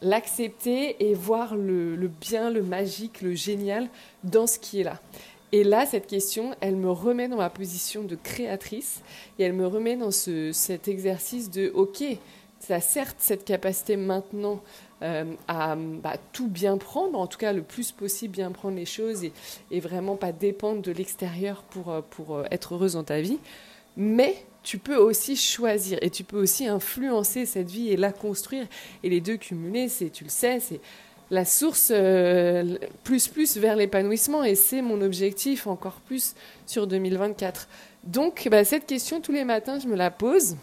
[0.00, 3.88] l'accepter et voir le, bien, le magique, le génial
[4.24, 4.98] dans ce qui est là.
[5.52, 9.02] Et là, cette question, elle me remet dans ma position de créatrice
[9.38, 12.02] et elle me remet dans ce, cet exercice de, OK,
[12.60, 14.60] ça certes cette capacité maintenant
[15.02, 18.86] euh, à bah, tout bien prendre, en tout cas le plus possible bien prendre les
[18.86, 19.24] choses
[19.70, 23.38] et, vraiment pas dépendre de l'extérieur pour, euh, pour euh, être heureuse dans ta vie.
[23.98, 28.66] Mais tu peux aussi choisir et tu peux aussi influencer cette vie et la construire.
[29.02, 30.80] Et les deux cumulés, c'est, tu le sais, c'est
[31.30, 31.92] la source
[33.02, 36.34] plus plus vers l'épanouissement et c'est mon objectif encore plus
[36.66, 37.68] sur 2024.
[38.04, 40.56] Donc bah, cette question tous les matins je me la pose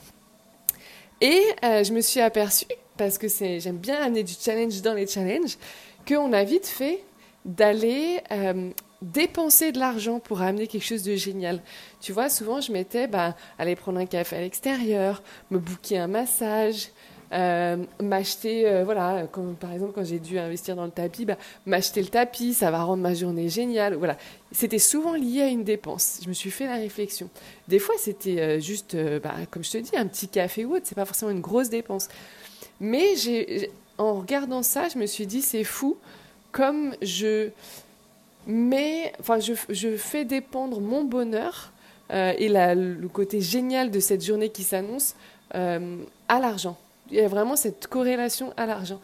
[1.19, 2.65] et je me suis aperçue
[2.97, 5.57] parce que j'aime bien amener du challenge dans les challenges,
[6.07, 7.03] qu'on a vite fait
[7.45, 8.69] d'aller euh,
[9.01, 11.61] dépenser de l'argent pour amener quelque chose de génial.
[12.01, 15.21] Tu vois, souvent je mettais bah, aller prendre un café à l'extérieur,
[15.51, 16.89] me booker un massage,
[17.33, 21.37] euh, m'acheter, euh, voilà, comme, par exemple quand j'ai dû investir dans le tapis, bah,
[21.65, 23.95] m'acheter le tapis, ça va rendre ma journée géniale.
[23.95, 24.17] Voilà,
[24.51, 26.19] c'était souvent lié à une dépense.
[26.23, 27.29] Je me suis fait la réflexion.
[27.67, 30.85] Des fois, c'était juste, bah, comme je te dis, un petit café ou autre.
[30.85, 32.07] C'est pas forcément une grosse dépense.
[32.83, 33.15] Mais
[33.97, 35.95] en regardant ça, je me suis dit, c'est fou,
[36.51, 37.47] comme je
[38.45, 41.71] mets, enfin, je, fais dépendre mon bonheur
[42.11, 45.15] euh, et le côté génial de cette journée qui s'annonce
[45.55, 45.95] euh,
[46.27, 46.77] à l'argent.
[47.09, 48.99] il y a vraiment cette corrélation à l'argent.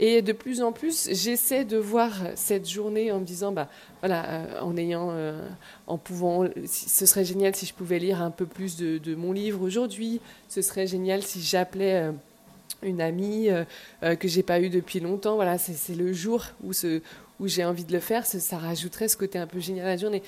[0.00, 3.68] Et de plus en plus, j'essaie de voir cette journée en me disant, bah,
[4.00, 5.14] voilà, euh, en ayant,
[5.86, 9.62] en pouvant, ce serait génial si je pouvais lire un peu plus de, mon livre
[9.62, 10.20] aujourd'hui.
[10.48, 12.10] Ce serait génial si j'appelais
[12.82, 13.48] une amie
[14.02, 15.34] que j'ai pas eue depuis longtemps.
[15.34, 16.72] Voilà, c'est le jour où,
[17.46, 18.26] j'ai envie de le faire.
[18.26, 20.22] Ça, rajouterait ce côté un peu génial à la journée.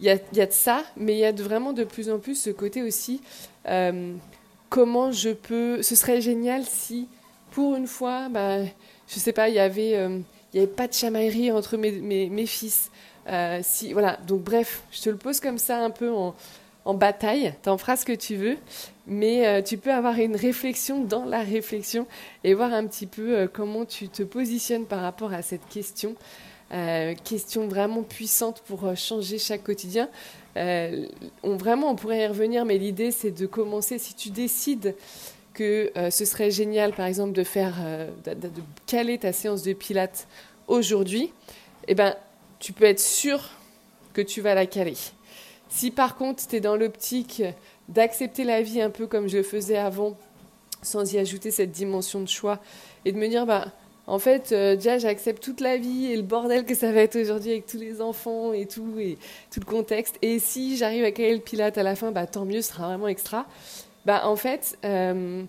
[0.00, 2.50] Il y a, de ça, mais il y a vraiment de plus en plus ce
[2.50, 3.20] côté aussi.
[4.68, 5.82] comment je peux.
[5.82, 7.08] Ce serait génial si,
[7.52, 8.64] pour une fois, bah,
[9.08, 10.18] je sais pas, il y avait, euh,
[10.52, 12.90] il avait pas de chamaillerie entre mes, mes, fils.
[13.28, 16.34] Euh, si, voilà, donc bref, je te le pose comme ça un peu en,
[16.84, 18.56] en bataille, t'en feras ce que tu veux,
[19.06, 22.06] mais euh, tu peux avoir une réflexion dans la réflexion
[22.44, 26.14] et voir un petit peu comment tu te positionnes par rapport à cette question.
[27.24, 30.08] question vraiment puissante pour changer chaque quotidien.
[30.56, 34.94] on, vraiment, on pourrait y revenir, mais l'idée, c'est de commencer, si tu décides
[35.52, 38.50] que euh, ce serait génial, par exemple, de faire, euh, de,
[38.86, 40.26] caler ta séance de pilates
[40.66, 41.32] aujourd'hui,
[41.88, 42.14] eh ben,
[42.58, 43.50] tu peux être sûr
[44.12, 44.96] que tu vas la caler.
[45.74, 47.42] Si par contre, tu es dans l'optique
[47.88, 50.18] d'accepter la vie un peu comme je faisais avant,
[50.82, 52.58] sans y ajouter cette dimension de choix,
[53.06, 53.68] et de me dire, bah,
[54.06, 57.16] en fait, euh, déjà, j'accepte toute la vie et le bordel que ça va être
[57.16, 59.16] aujourd'hui avec tous les enfants et tout, et
[59.50, 60.18] tout le contexte.
[60.20, 62.88] Et si j'arrive à caler le pilate à la fin, bah, tant mieux, ce sera
[62.88, 63.46] vraiment extra
[64.04, 65.42] bah, En fait, euh,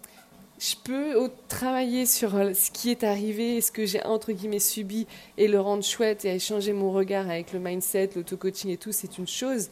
[0.57, 5.05] je peux travailler sur ce qui est arrivé, ce que j'ai entre guillemets subi
[5.37, 9.17] et le rendre chouette et échanger mon regard avec le mindset, l'auto-coaching et tout, c'est
[9.17, 9.69] une chose.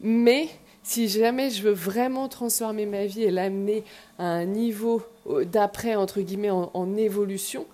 [0.00, 0.48] Mais
[0.82, 3.84] si jamais je veux vraiment transformer ma vie et l'amener
[4.18, 7.66] à un niveau euh, d'après, entre guillemets, en, évolution,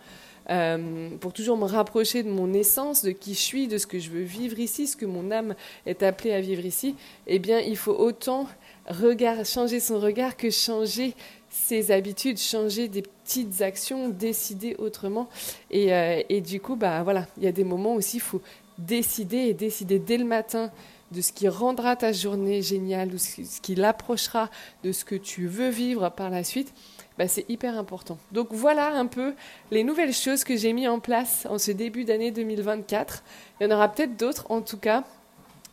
[1.21, 4.11] pour toujours me rapprocher de mon essence, de qui je suis, de ce que je
[4.11, 5.55] veux vivre ici, ce que mon âme
[5.87, 6.97] est appelée à vivre ici,
[7.27, 8.47] eh bien, il faut autant
[8.89, 11.15] regard, changer son regard que changer
[11.55, 15.29] ses habitudes, changer des petites actions, décider autrement.
[15.71, 18.43] Et, euh, du coup, bah voilà, il y a des moments aussi, il faut
[18.77, 20.73] décider et décider dès le matin
[21.15, 24.51] de ce qui rendra ta journée géniale ou ce qui l'approchera
[24.83, 26.73] de ce que tu veux vivre par la suite.
[27.17, 28.19] Bah, c'est hyper important.
[28.33, 29.35] Donc voilà un peu
[29.71, 33.23] les nouvelles choses que j'ai mis en place en ce début d'année 2024.
[33.61, 35.05] Il y en aura peut-être d'autres en tout cas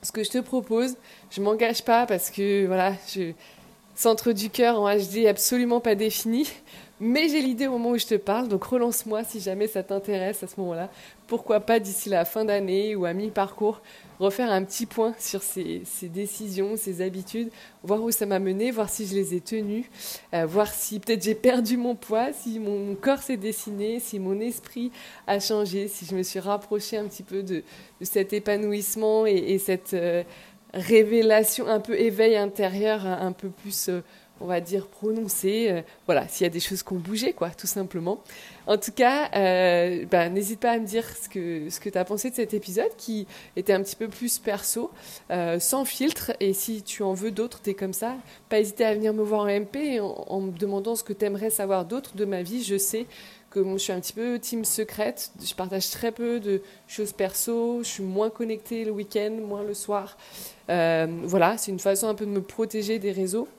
[0.03, 0.95] ce que je te propose,
[1.29, 3.33] je m'engage pas parce que voilà, je
[3.95, 6.47] centre du cœur en HD absolument pas défini,
[6.99, 10.41] mais j'ai l'idée au moment où je te parle, donc relance-moi si jamais ça t'intéresse
[10.43, 10.89] à ce moment-là.
[11.27, 13.81] Pourquoi pas d'ici la fin d'année ou à mi-parcours
[14.21, 17.49] refaire un petit point sur ces, décisions, ces habitudes,
[17.83, 19.89] voir où ça m'a mené, voir si je les ai tenues,
[20.33, 24.39] euh, voir si peut-être j'ai perdu mon poids, si mon corps s'est dessiné, si mon
[24.39, 24.91] esprit
[25.25, 27.63] a changé, si je me suis rapprochée un petit peu de,
[28.01, 30.23] cet épanouissement et, cette euh,
[30.73, 33.89] révélation, un peu éveil intérieur, un, peu plus...
[33.89, 34.01] Euh,
[34.41, 35.67] on va dire, prononcé.
[35.69, 38.21] Euh, voilà, s'il y a des choses qui ont bougé, quoi, tout simplement.
[38.67, 41.97] En tout cas, euh, bah, n'hésite pas à me dire ce que, ce que tu
[41.97, 44.91] as pensé de cet épisode qui était un petit peu plus perso,
[45.29, 46.31] euh, sans filtre.
[46.39, 48.15] Et si tu en veux d'autres, tu es comme ça,
[48.49, 51.49] pas hésiter à venir me voir en MP en, me demandant ce que tu aimerais
[51.49, 52.63] savoir d'autres de ma vie.
[52.63, 53.05] Je sais
[53.51, 57.83] que je suis un petit peu team secrète, je partage très peu de choses perso,
[57.83, 60.17] je suis moins connectée le week-end, moins le soir.
[60.67, 63.49] voilà, c'est une façon un peu de me protéger des réseaux.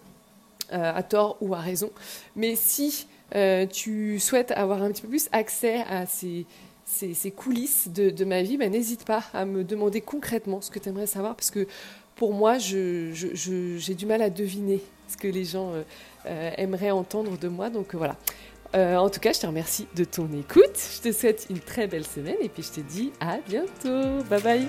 [0.73, 1.91] Euh, à tort ou à raison.
[2.35, 6.47] Mais si euh, tu souhaites avoir un petit peu plus accès à ces,
[6.87, 10.89] ces, coulisses de, ma vie, ben, n'hésite pas à me demander concrètement ce que tu
[10.89, 11.67] aimerais savoir, parce que
[12.17, 15.73] pour moi, j'ai du mal à deviner ce que les gens
[16.25, 17.69] euh, aimeraient entendre de moi.
[17.69, 18.17] Donc voilà.
[18.75, 20.79] en tout cas, je te remercie de ton écoute.
[20.97, 24.25] Je te souhaite une très belle semaine et puis je te dis à bientôt.
[24.31, 24.69] Bye bye.